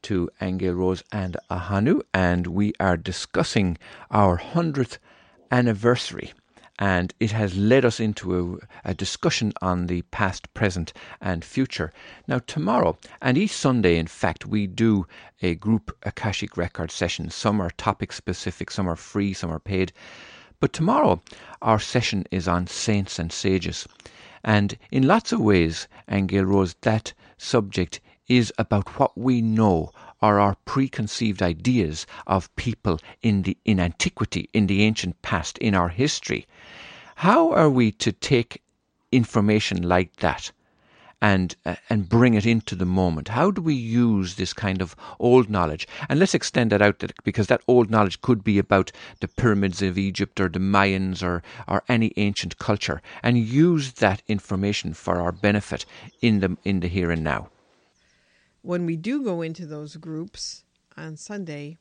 [0.09, 3.77] to Aingeal Rose and Ahanu, and we are discussing
[4.11, 4.97] our 100th
[5.51, 6.33] anniversary.
[6.79, 11.93] And it has led us into a, a, discussion on the past, present, and future.
[12.27, 15.07] Now, tomorrow, and each Sunday, in fact, we do
[15.43, 17.29] a group Akashic record session.
[17.29, 19.93] Some are topic specific, some are free, some are paid.
[20.59, 21.21] But tomorrow,
[21.61, 23.87] our session is on saints and sages.
[24.43, 30.39] And in lots of ways, Angel Rose, that subject is about what we know or
[30.39, 35.89] our preconceived ideas of people in the in antiquity, in the ancient past, in our
[35.89, 36.47] history.
[37.17, 38.63] How are we to take
[39.13, 40.53] information like that
[41.23, 43.29] and uh, and bring it into the moment?
[43.29, 45.89] How do we use this kind of old knowledge?
[46.09, 49.97] And let's extend that out because that old knowledge could be about the pyramids of
[49.97, 55.33] Egypt or the Mayans or or any ancient culture, and use that information for our
[55.33, 55.87] benefit
[56.21, 57.49] in the in the here and now
[58.63, 60.65] when we do go into those groups
[60.97, 61.79] on Sunday,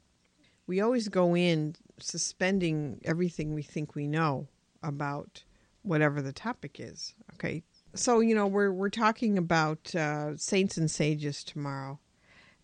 [0.68, 4.48] we always go in suspending everything we think we know
[4.84, 5.44] about
[5.82, 7.14] whatever the topic is.
[7.34, 7.64] Okay.
[7.94, 12.00] So, you know, we're we're talking about uh, saints and sages tomorrow.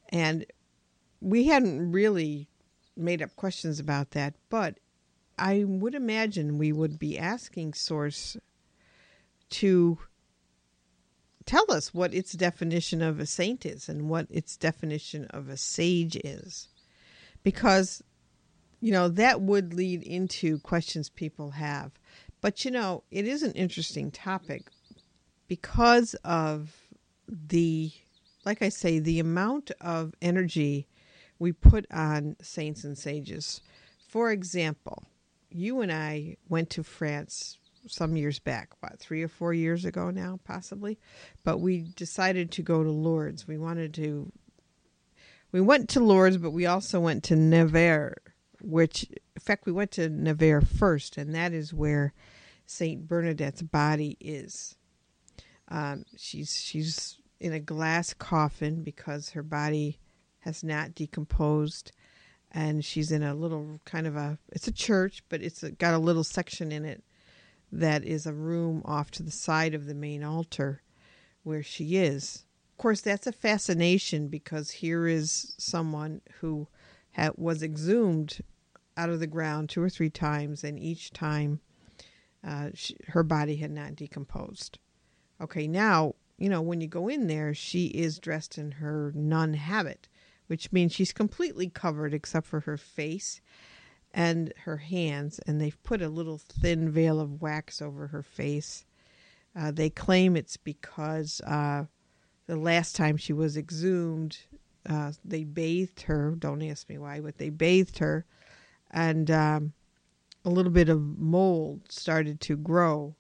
[0.10, 0.46] And
[1.22, 2.48] we hadn't really
[2.96, 4.78] made up questions about that, but
[5.40, 8.38] I would imagine we would be asking Source
[9.50, 9.98] to
[11.46, 15.58] tell us what its definition of a saint is and what its definition of a
[15.58, 16.68] sage is.
[17.44, 18.02] Because,
[18.80, 21.92] you know, that would lead into questions people have.
[22.42, 24.64] But, you know, it is an interesting topic
[25.48, 26.76] because of
[27.28, 27.92] the,
[28.46, 30.88] like I say, the amount of energy
[31.40, 33.62] we put on saints and sages.
[34.08, 35.04] For example,
[35.50, 37.58] you and I went to France
[37.88, 41.00] some years back, what, three or four years ago now, possibly.
[41.44, 43.48] But we decided to go to Lourdes.
[43.48, 44.32] We wanted to,
[45.52, 48.16] we went to Lourdes, but we also went to Nevers,
[48.62, 52.14] which, in fact, we went to Nevers first, and that is where
[52.66, 54.76] Saint Bernadette's body is.
[55.70, 60.00] Um, she's she's in a glass coffin because her body
[60.40, 61.92] has not decomposed,
[62.52, 65.94] and she's in a little kind of a it's a church, but it's a, got
[65.94, 67.04] a little section in it
[67.74, 70.82] that is a room off to the side of the main altar
[71.42, 72.46] where she is.
[72.72, 76.68] Of course, that's a fascination because here is someone who
[77.12, 78.40] had, was exhumed
[78.96, 81.62] out of the ground two or three times, and each time
[82.44, 84.78] uh, she, her body had not decomposed.
[85.42, 89.56] Okay, now, you know, when you go in there, she is dressed in her nun
[89.56, 90.08] habit,
[90.46, 93.42] which means she's completely covered except for her face
[94.14, 98.86] and her hands, and they've put a little thin veil of wax over her face.
[99.56, 101.86] Uh, they claim it's because uh,
[102.48, 104.38] the last time she was exhumed,
[104.88, 106.36] uh, they bathed her.
[106.38, 108.26] Don't ask me why, but they bathed her,
[108.92, 109.74] and um,
[110.46, 113.16] a little bit of mold started to grow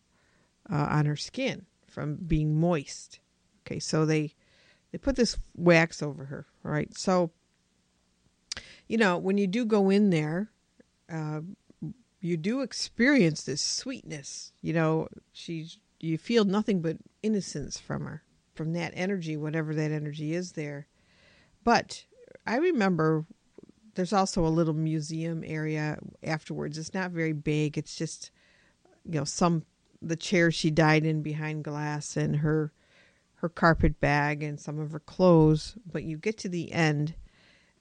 [0.71, 3.19] uh, on her skin from being moist.
[3.65, 4.33] Okay, so they
[4.91, 6.95] they put this wax over her, right?
[6.95, 7.31] So
[8.87, 10.51] you know, when you do go in there,
[11.13, 11.41] uh,
[12.19, 14.51] you do experience this sweetness.
[14.61, 18.23] You know, she's you feel nothing but innocence from her,
[18.55, 20.87] from that energy, whatever that energy is there.
[21.63, 22.05] But
[22.47, 23.25] I remember
[23.95, 26.77] there's also a little museum area afterwards.
[26.77, 27.77] It's not very big.
[27.77, 28.31] It's just
[29.05, 29.65] you know some
[30.01, 32.71] the chair she died in behind glass and her
[33.35, 35.75] her carpet bag and some of her clothes.
[35.89, 37.15] But you get to the end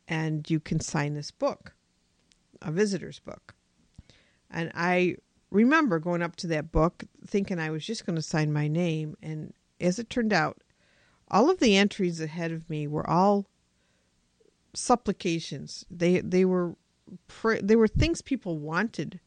[0.06, 1.74] and you can sign this book
[2.62, 3.54] a visitor's book.
[4.50, 5.16] And I
[5.50, 9.16] remember going up to that book thinking I was just going to sign my name.
[9.22, 10.62] And as it turned out,
[11.28, 13.46] all of the entries ahead of me were all
[14.74, 15.84] supplications.
[15.90, 16.76] They they were
[17.62, 19.20] they were things people wanted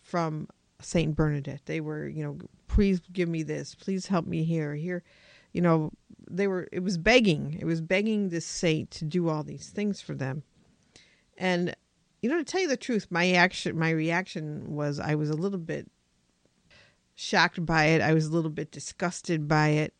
[0.00, 0.48] from
[0.80, 1.62] Saint Bernadette.
[1.66, 5.02] They were, you know, please give me this, please help me here, here,
[5.52, 5.92] you know,
[6.30, 6.68] they were.
[6.72, 7.56] It was begging.
[7.60, 10.42] It was begging this saint to do all these things for them,
[11.36, 11.74] and
[12.24, 15.36] you know, to tell you the truth, my action, my reaction was I was a
[15.36, 15.90] little bit
[17.14, 18.00] shocked by it.
[18.00, 19.92] I was a little bit disgusted by it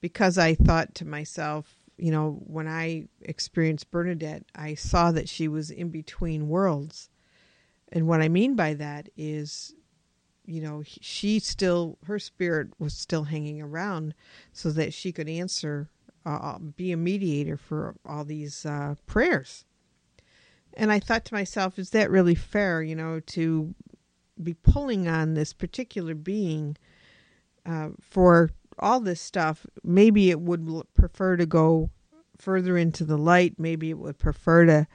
[0.00, 5.48] because I thought to myself, you know, when I experienced Bernadette, I saw that she
[5.48, 7.10] was in between worlds.
[7.90, 9.74] And what I mean by that is,
[10.44, 14.14] you know, she still, her spirit was still hanging around
[14.52, 15.90] so that she could answer,
[16.24, 19.64] uh, be a mediator for all these uh, prayers.
[20.74, 23.74] And I thought to myself, is that really fair, you know, to
[24.42, 26.76] be pulling on this particular being
[27.66, 29.66] uh, for all this stuff?
[29.82, 31.90] Maybe it would prefer to go
[32.38, 33.54] further into the light.
[33.58, 34.86] Maybe it would prefer to,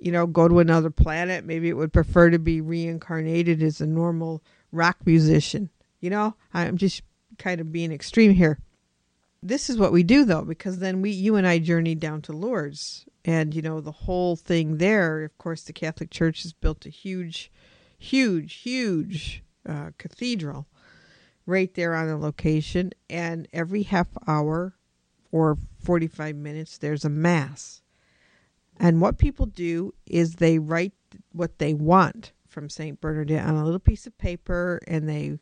[0.00, 1.44] you know, go to another planet.
[1.44, 4.42] Maybe it would prefer to be reincarnated as a normal
[4.72, 5.70] rock musician.
[6.00, 7.02] You know, I'm just
[7.38, 8.58] kind of being extreme here.
[9.42, 12.32] This is what we do though, because then we, you and I journeyed down to
[12.32, 16.86] Lourdes and you know the whole thing there of course the catholic church has built
[16.86, 17.50] a huge
[17.98, 20.66] huge huge uh, cathedral
[21.46, 22.92] right there on the location.
[23.08, 24.74] And every half hour
[25.30, 27.82] or 45 minutes there's a mass.
[28.76, 30.92] And what people do is they write
[31.32, 35.36] what they want from st bernadette on a little piece of paper and they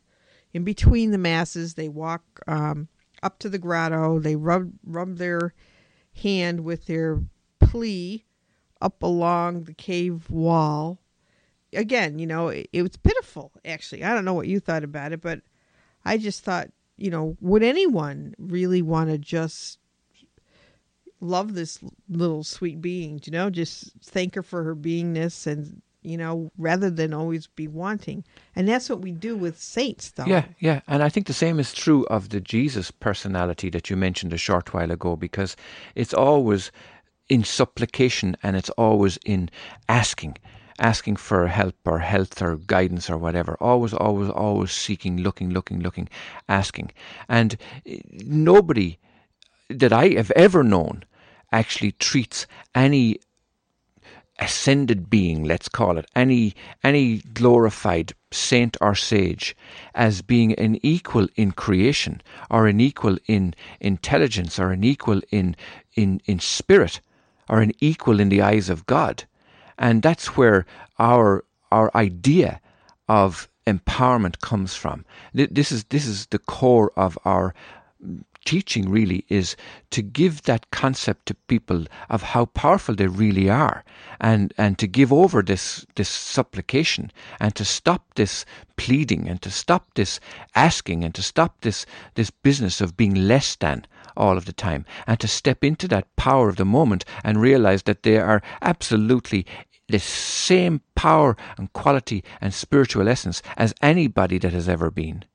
[0.51, 2.87] in between the masses they walk um,
[3.21, 4.19] up to the grotto.
[4.19, 5.53] They rub rub their
[6.15, 7.23] hand with their
[7.73, 8.23] plea
[8.81, 10.99] up along the cave wall.
[11.73, 14.03] Again, you know, it, it was pitiful, actually.
[14.03, 15.41] I don't know what you thought about it, but
[16.05, 19.79] I just thought, you know, would anyone really want to just
[21.19, 26.17] love this little sweet being, you know, just thank her for her beingness and you
[26.17, 28.23] know, rather than always be wanting.
[28.55, 30.25] And that's what we do with saints, though.
[30.25, 30.81] Yeah, yeah.
[30.87, 34.37] And I think the same is true of the Jesus personality that you mentioned a
[34.37, 35.55] short while ago, because
[35.95, 36.71] it's always
[37.33, 39.49] in supplication and it's always in
[39.89, 40.37] asking
[40.79, 43.57] asking for help or health or guidance or whatever.
[43.59, 46.09] Always always always seeking looking looking looking
[46.47, 46.91] asking.
[47.27, 48.97] And eh, nobody
[49.69, 51.03] that i have ever known
[51.51, 53.19] actually treats any
[54.39, 56.53] ascended being let's call it any
[56.83, 59.55] any glorified saint or sage
[59.93, 65.55] as being an equal in creation or an equal in intelligence or an equal in
[65.95, 66.99] in in spirit
[67.49, 69.25] are an equal in the eyes of God.
[69.77, 70.65] And that's where
[70.99, 72.61] our our idea
[73.07, 75.05] of empowerment comes from.
[75.33, 77.53] This is this is the core of our
[78.45, 79.55] teaching really is
[79.89, 83.83] to give that concept to people of how powerful they really are
[84.19, 89.49] and and to give over this this supplication and to stop this pleading and to
[89.49, 90.19] stop this
[90.55, 91.85] asking and to stop this
[92.15, 93.85] this business of being less than
[94.15, 97.83] all of the time and to step into that power of the moment and realize
[97.83, 99.45] that they are absolutely
[99.89, 105.25] the same power and quality and spiritual essence as anybody that has ever been.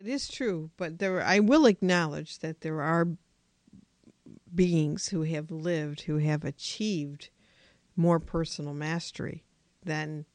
[0.00, 3.08] It is true, but there I will acknowledge that there are
[4.54, 7.30] beings who have lived who have achieved
[7.96, 9.44] more personal mastery
[9.84, 10.26] than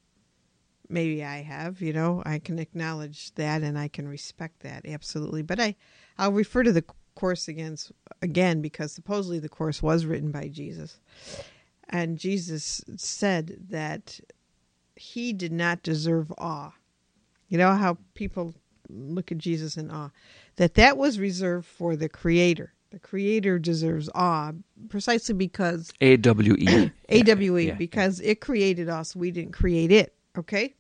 [0.90, 2.24] maybe I have, you know.
[2.26, 5.42] I can acknowledge that and I can respect that absolutely.
[5.42, 5.76] But I
[6.18, 6.86] I'll refer to the
[7.18, 7.92] course against
[8.22, 11.00] again because supposedly the course was written by Jesus.
[11.90, 14.20] And Jesus said that
[14.96, 16.74] he did not deserve awe.
[17.50, 18.54] You know how people
[18.90, 20.12] look at Jesus in awe.
[20.58, 22.74] That that was reserved for the Creator.
[22.92, 24.52] The Creator deserves awe
[24.90, 29.16] precisely because A W E A W E because it created us.
[29.16, 30.14] We didn't create it.
[30.38, 30.76] Okay,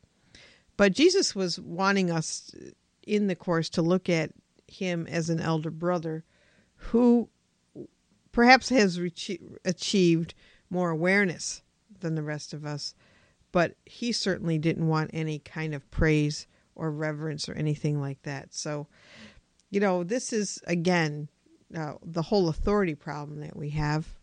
[0.77, 2.53] but Jesus was wanting us
[3.07, 4.31] in the course to look at
[4.67, 6.23] him as an elder brother
[6.75, 7.29] who
[8.31, 8.97] perhaps has
[9.65, 10.33] achieved
[10.69, 11.61] more awareness
[11.99, 12.93] than the rest of us,
[13.51, 18.53] but he certainly didn't want any kind of praise or reverence or anything like that.
[18.53, 18.87] So,
[19.69, 21.29] you know, this is again
[21.75, 24.13] uh, the whole authority problem that we have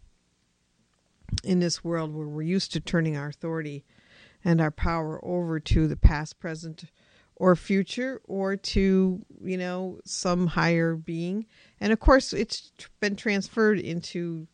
[1.43, 3.85] in this world where we're used to turning our authority
[4.45, 6.85] and our power over to the past, present,
[7.37, 11.47] or future, or to, you know, some higher being.
[11.81, 12.71] And of course, it's
[13.01, 14.47] been transferred into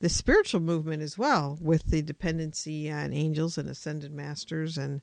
[0.00, 5.00] the spiritual movement as well, with the dependency on angels and ascended masters and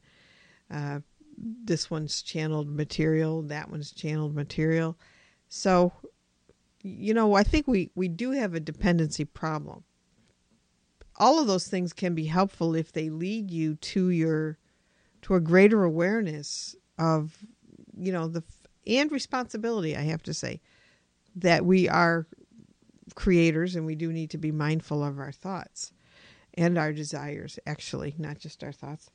[0.70, 1.00] uh,
[1.38, 4.98] this one's channeled material, that one's channeled material.
[5.50, 5.94] So,
[6.82, 9.84] you know, I think we, we do have a dependency problem.
[11.18, 14.58] All of those things can be helpful if they lead you to your
[15.22, 17.38] to a greater awareness of,
[17.98, 18.44] you know, the
[18.86, 20.62] and responsibility, I have to say,
[21.36, 22.28] that we are
[23.16, 25.92] creators and we do need to be mindful of our thoughts
[26.56, 29.10] and our desires, actually, not just our thoughts.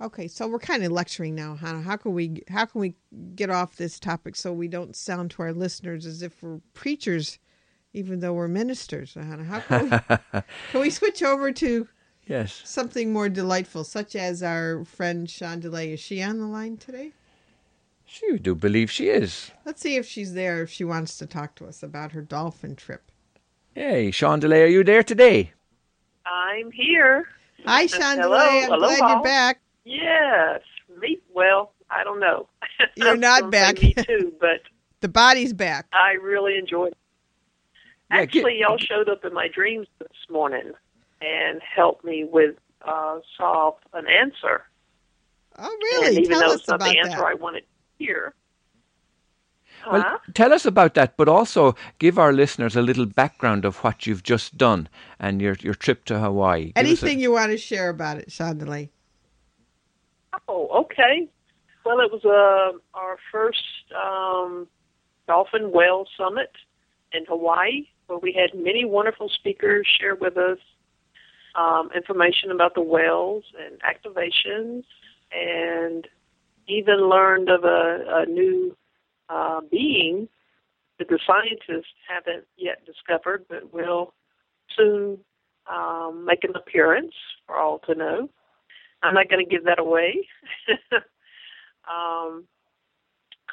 [0.00, 1.82] Okay, so we're kind of lecturing now, Hannah.
[1.82, 2.94] How can we how can we
[3.36, 7.38] get off this topic so we don't sound to our listeners as if we're preachers,
[7.92, 9.44] even though we're ministers, Hannah?
[9.44, 11.86] How can we can we switch over to
[12.26, 15.92] yes something more delightful, such as our friend Sean Delay?
[15.92, 17.12] Is she on the line today?
[18.04, 19.50] She do believe she is.
[19.64, 20.62] Let's see if she's there.
[20.62, 23.10] If she wants to talk to us about her dolphin trip.
[23.74, 25.52] Hey, Sean Delay, are you there today?
[26.26, 27.26] I'm here.
[27.64, 28.64] Hi, Sean Delay.
[28.66, 28.96] I'm Aloha.
[28.98, 29.60] glad you're back.
[29.84, 30.60] Yes,
[31.00, 31.20] me.
[31.34, 32.48] Well, I don't know.
[32.96, 33.80] You're not back.
[33.80, 34.60] me too, but
[35.00, 35.86] the body's back.
[35.92, 36.92] I really enjoyed.
[36.92, 36.96] It.
[38.10, 40.72] Yeah, Actually, get- y'all showed up in my dreams this morning
[41.22, 42.56] and helped me with
[42.86, 44.64] uh, solve an answer.
[45.58, 46.16] Oh, really?
[46.16, 47.26] And even Tell though us it's not the answer that.
[47.26, 47.66] I wanted to
[48.04, 48.34] hear.
[49.90, 50.18] Well, Huh?
[50.34, 54.22] tell us about that, but also give our listeners a little background of what you've
[54.22, 56.66] just done and your your trip to Hawaii.
[56.66, 58.90] Give us a- Anything you want to share about it, Sean Delay?
[60.48, 61.28] Oh, okay.
[61.84, 63.64] Well, it was uh, our first
[63.94, 64.68] um,
[65.26, 66.52] Dolphin Whale Summit
[67.12, 70.58] in Hawaii, where we had many wonderful speakers share with us
[71.54, 74.84] um, information about the whales and activations,
[75.32, 76.06] and
[76.68, 78.76] even learned of a, a new
[79.28, 80.28] uh, being
[80.98, 84.14] that the scientists haven't yet discovered, but will
[84.76, 85.18] soon
[85.72, 87.14] um, make an appearance
[87.46, 88.28] for all to know.
[89.02, 90.26] I'm not going to give that away.
[91.90, 92.44] um,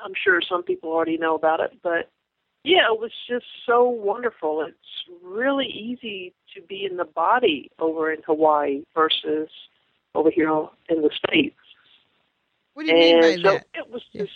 [0.04, 2.10] I'm sure some people already know about it, but
[2.64, 4.66] yeah, it was just so wonderful.
[4.68, 9.50] It's really easy to be in the body over in Hawaii versus
[10.16, 10.50] over here
[10.90, 11.56] in the States.
[12.74, 13.68] What do you mean by and so that?
[13.74, 14.24] it was Yeah.
[14.24, 14.34] just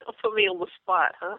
[0.00, 1.36] don't put me on the spot, huh?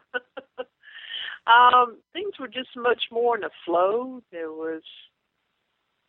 [1.47, 4.21] um, things were just much more in a flow.
[4.31, 4.83] There was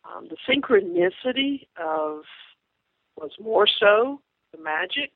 [0.05, 2.23] um, the synchronicity of
[3.17, 5.11] was more so the magic.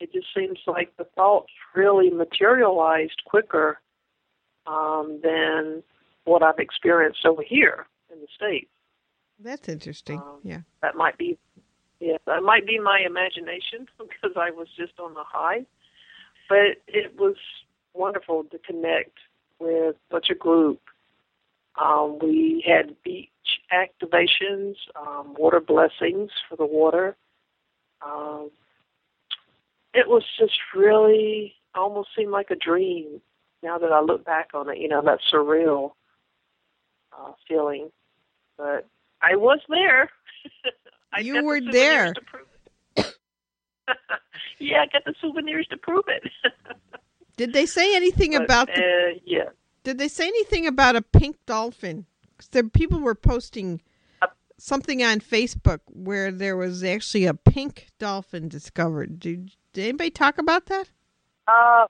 [0.00, 3.78] It just seems like the thoughts really materialized quicker
[4.66, 5.82] um, than
[6.24, 8.70] what I've experienced over here in the states.
[9.38, 10.18] That's interesting.
[10.18, 10.60] Um, yeah.
[10.82, 11.38] That might be,
[12.00, 15.64] yeah, that might be my imagination because I was just on the high.
[16.48, 17.36] But it was
[17.94, 19.18] wonderful to connect
[19.58, 20.80] with such a group.
[21.82, 23.30] Um, we had beach
[23.72, 27.16] activations, um, water blessings for the water,
[28.04, 28.50] Um,
[29.94, 33.20] it was just really almost seemed like a dream.
[33.62, 35.92] Now that I look back on it, you know that surreal
[37.12, 37.90] uh, feeling.
[38.56, 38.86] But
[39.22, 40.10] I was there.
[41.12, 42.12] I You got the were there.
[42.14, 42.46] To prove
[42.96, 43.14] it.
[44.58, 46.30] yeah, I got the souvenirs to prove it.
[47.36, 49.48] Did they say anything But, about the uh, yeah.
[49.84, 52.06] Did they say anything about a pink dolphin?
[52.38, 53.80] 'Cause there, people were posting
[54.20, 54.26] Uh,
[54.58, 59.18] something on Facebook where there was actually a pink dolphin discovered.
[59.20, 60.88] Did, did anybody talk about that?
[61.46, 61.86] Uh,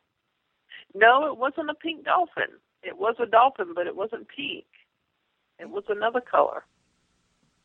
[0.93, 2.49] no, it wasn't a pink dolphin.
[2.82, 4.64] It was a dolphin, but it wasn't pink.
[5.61, 6.64] It was another color.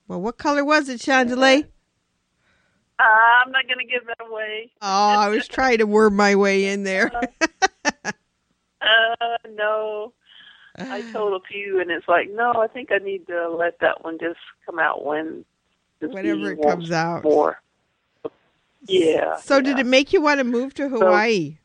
[0.07, 1.63] Well, what color was it, Chandelier?
[2.99, 4.71] Uh, I'm not going to give that away.
[4.79, 7.11] Oh, I was trying to worm my way in there.
[8.83, 10.11] Uh, no.
[10.75, 14.03] I told a few, and it's like, no, I think I need to let that
[14.03, 15.45] one just come out when
[15.99, 17.23] Whenever it comes out.
[17.23, 17.61] more.
[18.83, 19.37] Yeah.
[19.37, 21.57] So, did it make you want to move to Hawaii?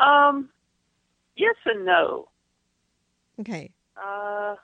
[0.00, 0.50] Um,
[1.36, 2.28] yes and no.
[3.40, 3.70] okay.
[3.96, 4.56] Uh,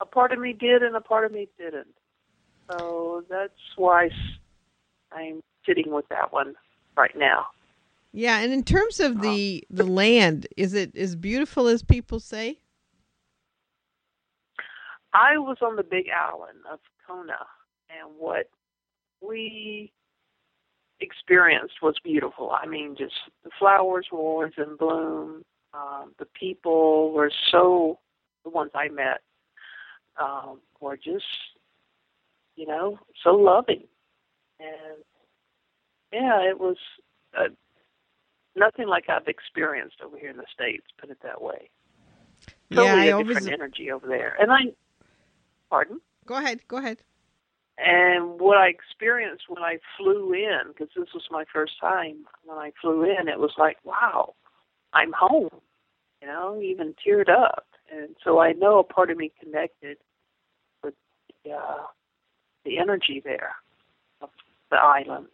[0.00, 1.88] a part of me did, and a part of me didn't.
[2.70, 4.10] So that's why
[5.12, 6.54] I'm sitting with that one
[6.96, 7.46] right now.
[8.12, 12.58] Yeah, and in terms of the the land, is it as beautiful as people say?
[15.12, 17.46] I was on the big island of Kona,
[17.90, 18.50] and what
[19.20, 19.92] we
[21.00, 22.50] experienced was beautiful.
[22.50, 23.14] I mean, just
[23.44, 25.44] the flowers were always in bloom.
[25.74, 27.98] Um, the people were so,
[28.44, 29.20] the ones I met,
[30.20, 31.24] um, were just,
[32.56, 33.84] you know, so loving.
[34.58, 35.04] And
[36.12, 36.76] yeah, it was
[37.38, 37.48] uh,
[38.56, 41.70] nothing like I've experienced over here in the States, put it that way.
[42.74, 44.36] Totally yeah, I a always different energy over there.
[44.40, 44.72] And I,
[45.70, 46.00] pardon?
[46.26, 46.60] go ahead.
[46.68, 46.98] Go ahead.
[47.78, 52.58] And what I experienced when I flew in, because this was my first time when
[52.58, 54.34] I flew in, it was like, wow,
[54.92, 55.60] I'm home.
[56.20, 57.66] You know, even teared up.
[57.92, 59.98] And so I know a part of me connected
[60.82, 60.94] with
[61.44, 61.84] the, uh,
[62.64, 63.52] the energy there
[64.20, 64.30] of
[64.70, 65.30] the islands.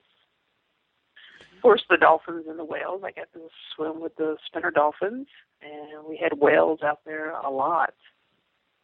[1.56, 3.00] Of course, the dolphins and the whales.
[3.02, 5.28] I got to swim with the spinner dolphins,
[5.62, 7.94] and we had whales out there a lot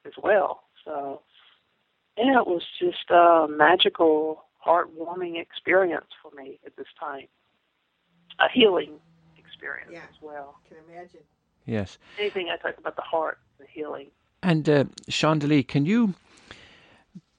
[0.06, 0.62] as well.
[0.86, 1.20] So
[2.20, 7.26] yeah, it was just a magical, heartwarming experience for me at this time.
[8.38, 8.92] A healing
[9.38, 10.00] experience Yeah.
[10.08, 10.60] as well.
[10.68, 11.20] Can imagine.
[11.66, 11.98] Yes.
[12.18, 14.10] Anything I talk about the heart, the healing.
[14.42, 16.14] And uh, Chandelier, can you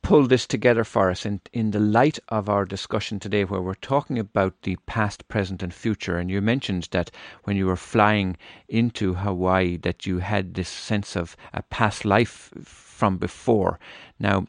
[0.01, 3.75] pull this together for us in, in the light of our discussion today, where we're
[3.75, 6.17] talking about the past, present, and future?
[6.17, 7.11] And you mentioned that
[7.43, 8.37] when you were flying
[8.67, 13.79] into Hawaii, that you had this sense of a past life from before.
[14.19, 14.47] Now,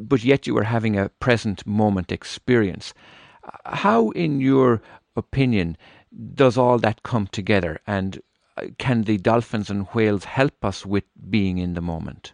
[0.00, 2.94] but yet you were having a present moment experience.
[3.64, 4.82] How, in your
[5.16, 5.76] opinion,
[6.34, 7.80] does all that come together?
[7.86, 8.20] And
[8.56, 12.32] uh, can the dolphins and whales help us with being in the moment?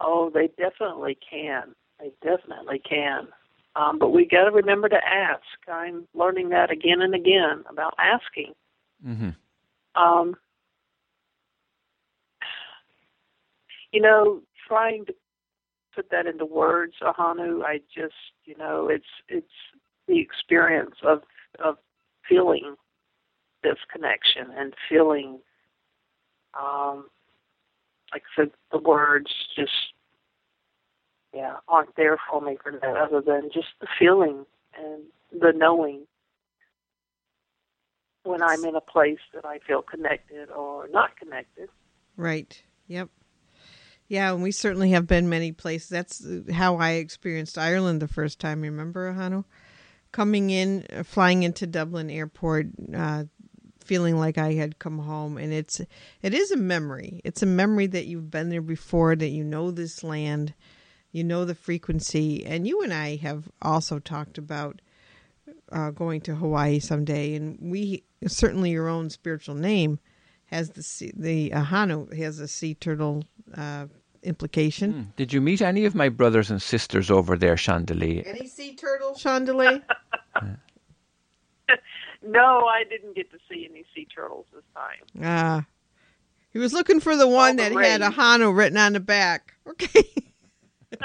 [0.00, 1.74] Oh, they definitely can.
[1.98, 3.28] They definitely can.
[3.74, 5.42] Um, but we got to remember to ask.
[5.70, 8.54] I'm learning that again and again about asking.
[9.02, 9.30] hmm
[9.94, 10.34] Um,
[13.92, 15.14] you know, trying to
[15.94, 19.46] put that into words, Ahanu, I just, you know, it's it's
[20.06, 21.22] the experience of
[21.64, 21.76] of
[22.28, 22.76] feeling
[23.62, 25.38] this connection and feeling,
[26.58, 27.06] um,
[28.36, 29.70] like the words just,
[31.34, 34.46] yeah, aren't there for me for that other than just the feeling
[34.78, 35.02] and
[35.32, 36.06] the knowing
[38.22, 41.68] when I'm in a place that I feel connected or not connected.
[42.16, 42.60] Right.
[42.88, 43.10] Yep.
[44.08, 45.88] Yeah, and we certainly have been many places.
[45.88, 48.62] That's how I experienced Ireland the first time.
[48.62, 49.44] Remember, Hano?
[50.12, 53.24] Coming in, flying into Dublin Airport, uh,
[53.86, 55.80] feeling like I had come home, and it's
[56.22, 57.20] it is a memory.
[57.24, 60.54] It's a memory that you've been there before, that you know this land,
[61.12, 64.80] you know the frequency, and you and I have also talked about
[65.72, 69.98] uh, going to Hawaii someday, and we certainly your own spiritual name
[70.46, 73.24] has the sea, the ahanu has a sea turtle
[73.56, 73.86] uh,
[74.22, 75.12] implication.
[75.16, 78.22] Did you meet any of my brothers and sisters over there, Chandelier?
[78.26, 79.82] Any sea turtle, Chandelier?
[82.26, 85.22] No, I didn't get to see any sea turtles this time.
[85.24, 85.66] Ah,
[86.52, 89.52] he was looking for the one that had a ahanu written on the back.
[89.68, 90.04] Okay.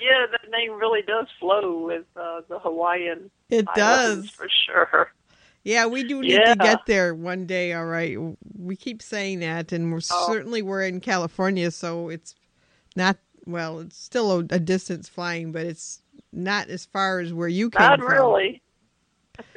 [0.00, 3.30] Yeah, that name really does flow with uh, the Hawaiian.
[3.48, 4.28] It does.
[4.28, 5.10] for sure.
[5.62, 6.52] Yeah, we do need Yeah.
[6.54, 7.72] to get there one day.
[7.72, 8.18] All right,
[8.58, 10.26] we keep saying that, and we're Oh.
[10.30, 12.34] certainly we're in California, so it's
[12.94, 13.16] not
[13.46, 17.70] well, it's still a, a distance flying, but it's not as far as where you
[17.70, 18.08] came Not from.
[18.12, 18.62] really.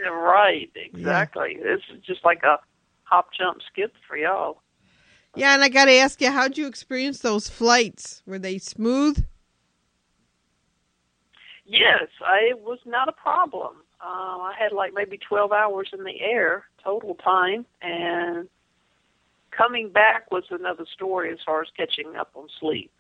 [0.10, 1.58] Right, exactly.
[1.62, 2.60] This is just like a
[3.04, 4.62] hop, jump, skip for y'all.
[5.36, 8.24] Yeah, and I got to ask you, how'd you experience those flights?
[8.26, 9.26] Were they smooth?
[11.66, 13.76] Yes, I, it was not a problem.
[14.00, 18.48] Um, I had like maybe 12 hours in the air total time, and
[19.52, 22.92] coming back was another story as far as catching up on sleep.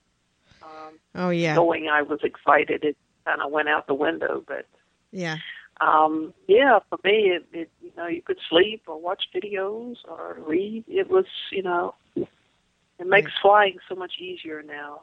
[0.61, 2.83] Um, Oh yeah, Going, I was excited.
[2.83, 4.65] It kind of went out the window, but
[5.11, 5.37] yeah,
[5.81, 10.37] um, yeah, for me, it, it you know you could sleep or watch videos or
[10.47, 10.83] read.
[10.87, 15.01] It was you know it makes flying so much easier now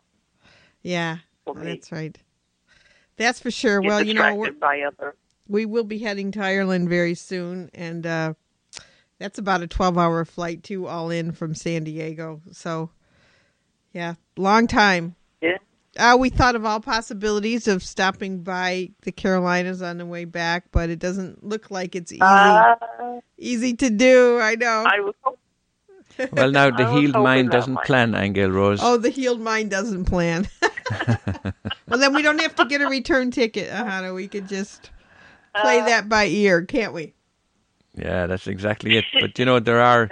[0.84, 1.18] yeah.
[1.46, 2.16] That's right.
[3.16, 3.80] That's for sure.
[3.80, 5.16] Get well, you know, we're, by other.
[5.48, 8.34] we will be heading to Ireland very soon, and uh,
[9.18, 12.40] that's about a twelve-hour flight too, all in from San Diego.
[12.52, 12.90] So,
[13.92, 15.16] yeah, long time.
[15.96, 16.14] Yeah.
[16.14, 20.64] Uh, we thought of all possibilities of stopping by the Carolinas on the way back,
[20.72, 22.74] but it doesn't look like it's easy Uh,
[23.38, 24.38] easy to do.
[24.40, 24.84] I know.
[24.86, 25.40] I was hoping
[26.32, 28.80] Well, now the I healed mind doesn't might- plan, Aingeal Rose.
[28.82, 30.48] oh, the healed mind doesn't plan.
[31.88, 34.14] well, then we don't have to get a return ticket, Ahanu.
[34.14, 34.90] We could just
[35.62, 37.14] play Uh, that by ear, can't we?
[37.94, 39.04] Yeah, that's exactly it.
[39.20, 40.10] But you know, there are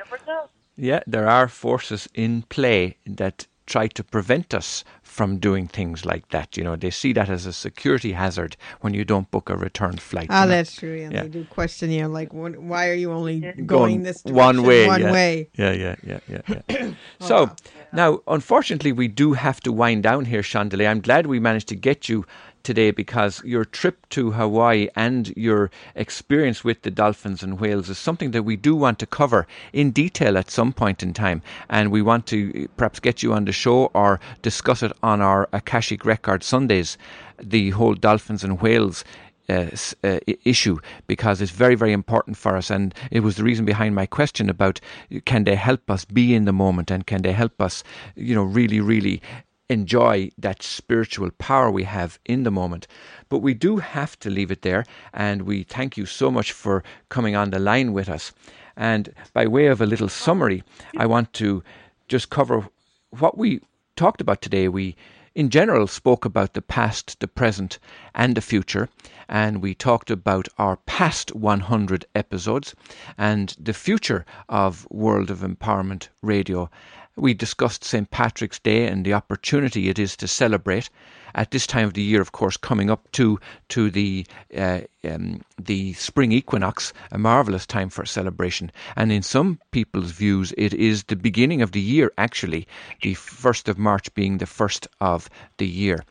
[0.77, 6.29] yeah, there are forces in play that try to prevent us from doing things like
[6.31, 6.57] that.
[6.57, 9.97] You know, they see that as a security hazard when you don't book a return
[9.99, 10.29] flight.
[10.31, 10.49] Oh, you know.
[10.55, 10.99] that's true.
[11.03, 11.23] And Yeah.
[11.23, 15.03] they do question you, like, why are you only going, Going this one way, One
[15.03, 15.13] yeah.
[15.13, 15.49] way.
[15.63, 16.63] Yeah, yeah, yeah, yeah.
[16.69, 16.93] yeah.
[17.21, 17.51] so
[17.93, 20.89] now, unfortunately, we do have to wind down here, Chandelier.
[20.89, 22.25] I'm glad we managed to get you
[22.63, 27.99] today because your trip to Hawaii and your experience with the dolphins and whales is
[27.99, 31.43] something that we do want to cover in detail at some point in time.
[31.69, 35.49] And we want to perhaps get you on the show or discuss it on our
[35.53, 36.99] Akashic Record Sundays,
[37.43, 39.05] the whole dolphins and whales
[39.49, 39.71] uh,
[40.05, 42.71] uh, issue because it's very, very important for us.
[42.71, 44.81] And it was the reason behind my question about
[45.25, 47.83] can they help us be in the moment and can they help us,
[48.15, 49.21] you know, really, really
[49.69, 52.87] enjoy that spiritual power we have in the moment.
[53.29, 54.85] But we do have to leave it there.
[55.13, 58.33] And we thank you so much for coming on the line with us.
[58.77, 60.63] And by way of a little summary,
[60.97, 61.63] I want to
[62.09, 62.69] just cover
[63.11, 63.61] what we
[63.97, 64.69] talked about today.
[64.69, 64.97] We
[65.35, 67.79] in general spoke about the past, the present,
[68.15, 68.89] and the future,
[69.29, 72.75] and we talked about our past 100 episodes
[73.17, 76.71] and the future of World of Empowerment Radio.
[77.17, 78.11] We discussed St.
[78.11, 80.89] Patrick's Day and the opportunity it is to celebrate
[81.35, 83.39] at this time of the year, of course, coming up to
[83.69, 88.71] to the uh, um, the spring equinox, a marvelous time for celebration.
[88.97, 92.13] And in some people's views, it is the beginning of the year.
[92.17, 92.67] Actually,
[93.03, 96.05] the first of March being the first of the year.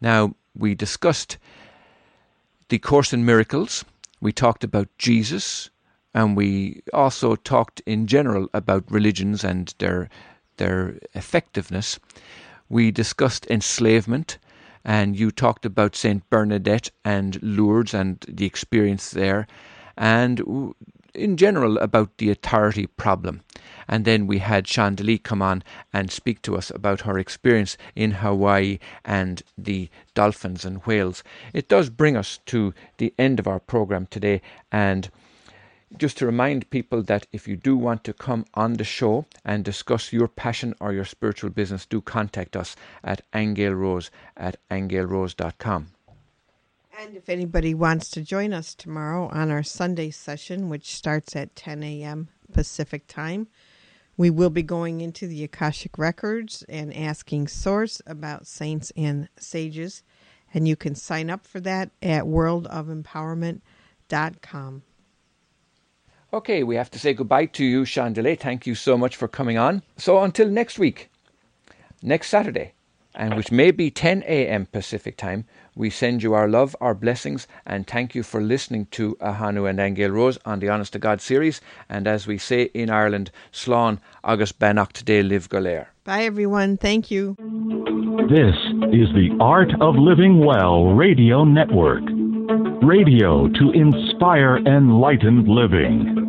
[0.00, 1.38] Now we discussed
[2.68, 3.84] the Course in Miracles.
[4.20, 5.70] We talked about Jesus,
[6.14, 10.08] and we also talked in general about religions and their
[10.56, 11.98] their effectiveness.
[12.68, 14.38] We discussed enslavement,
[14.84, 19.46] and you talked about Saint Bernadette and Lourdes and the experience there,
[19.96, 20.74] and
[21.14, 23.42] in general about the authority problem.
[23.86, 28.12] And then we had Chandelier come on and speak to us about her experience in
[28.12, 31.22] Hawaii and the dolphins and whales.
[31.52, 34.40] It does bring us to the end of our program today,
[34.72, 35.10] and
[35.98, 39.64] just to remind people that if you do want to come on the show and
[39.64, 45.88] discuss your passion or your spiritual business, do contact us at aingealrose at aingealrose.com.
[46.98, 51.56] And if anybody wants to join us tomorrow on our Sunday session, which starts at
[51.56, 52.28] 10 a.m.
[52.52, 53.48] Pacific time,
[54.16, 60.04] we will be going into the Akashic Records and asking Source about saints and sages.
[60.52, 64.82] And you can sign up for that at worldofempowerment.com.
[66.34, 68.34] Okay, we have to say goodbye to you, Chandelier.
[68.34, 69.84] Thank you so much for coming on.
[69.96, 71.08] So until next week,
[72.02, 72.72] next Saturday,
[73.14, 74.66] and which may be 10 a.m.
[74.66, 75.44] Pacific time,
[75.76, 79.78] we send you our love, our blessings, and thank you for listening to Ahanu and
[79.78, 81.60] Aingeal Rose on the Honest to God series.
[81.88, 85.86] And as we say in Ireland, Slán agus Beannacht Dé libh go léir.
[86.02, 86.78] Bye, everyone.
[86.78, 87.36] Thank you.
[88.28, 88.56] This
[88.90, 92.02] is the Art of Living Well Radio Network.
[92.82, 96.23] Radio to inspire enlightened living.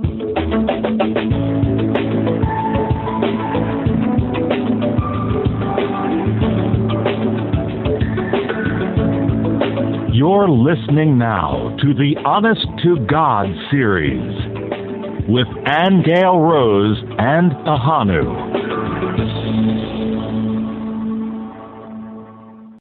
[0.55, 0.63] You're
[10.47, 14.33] listening now to the Honest to God series
[15.27, 19.74] with Aingeal Rose and Ahanu.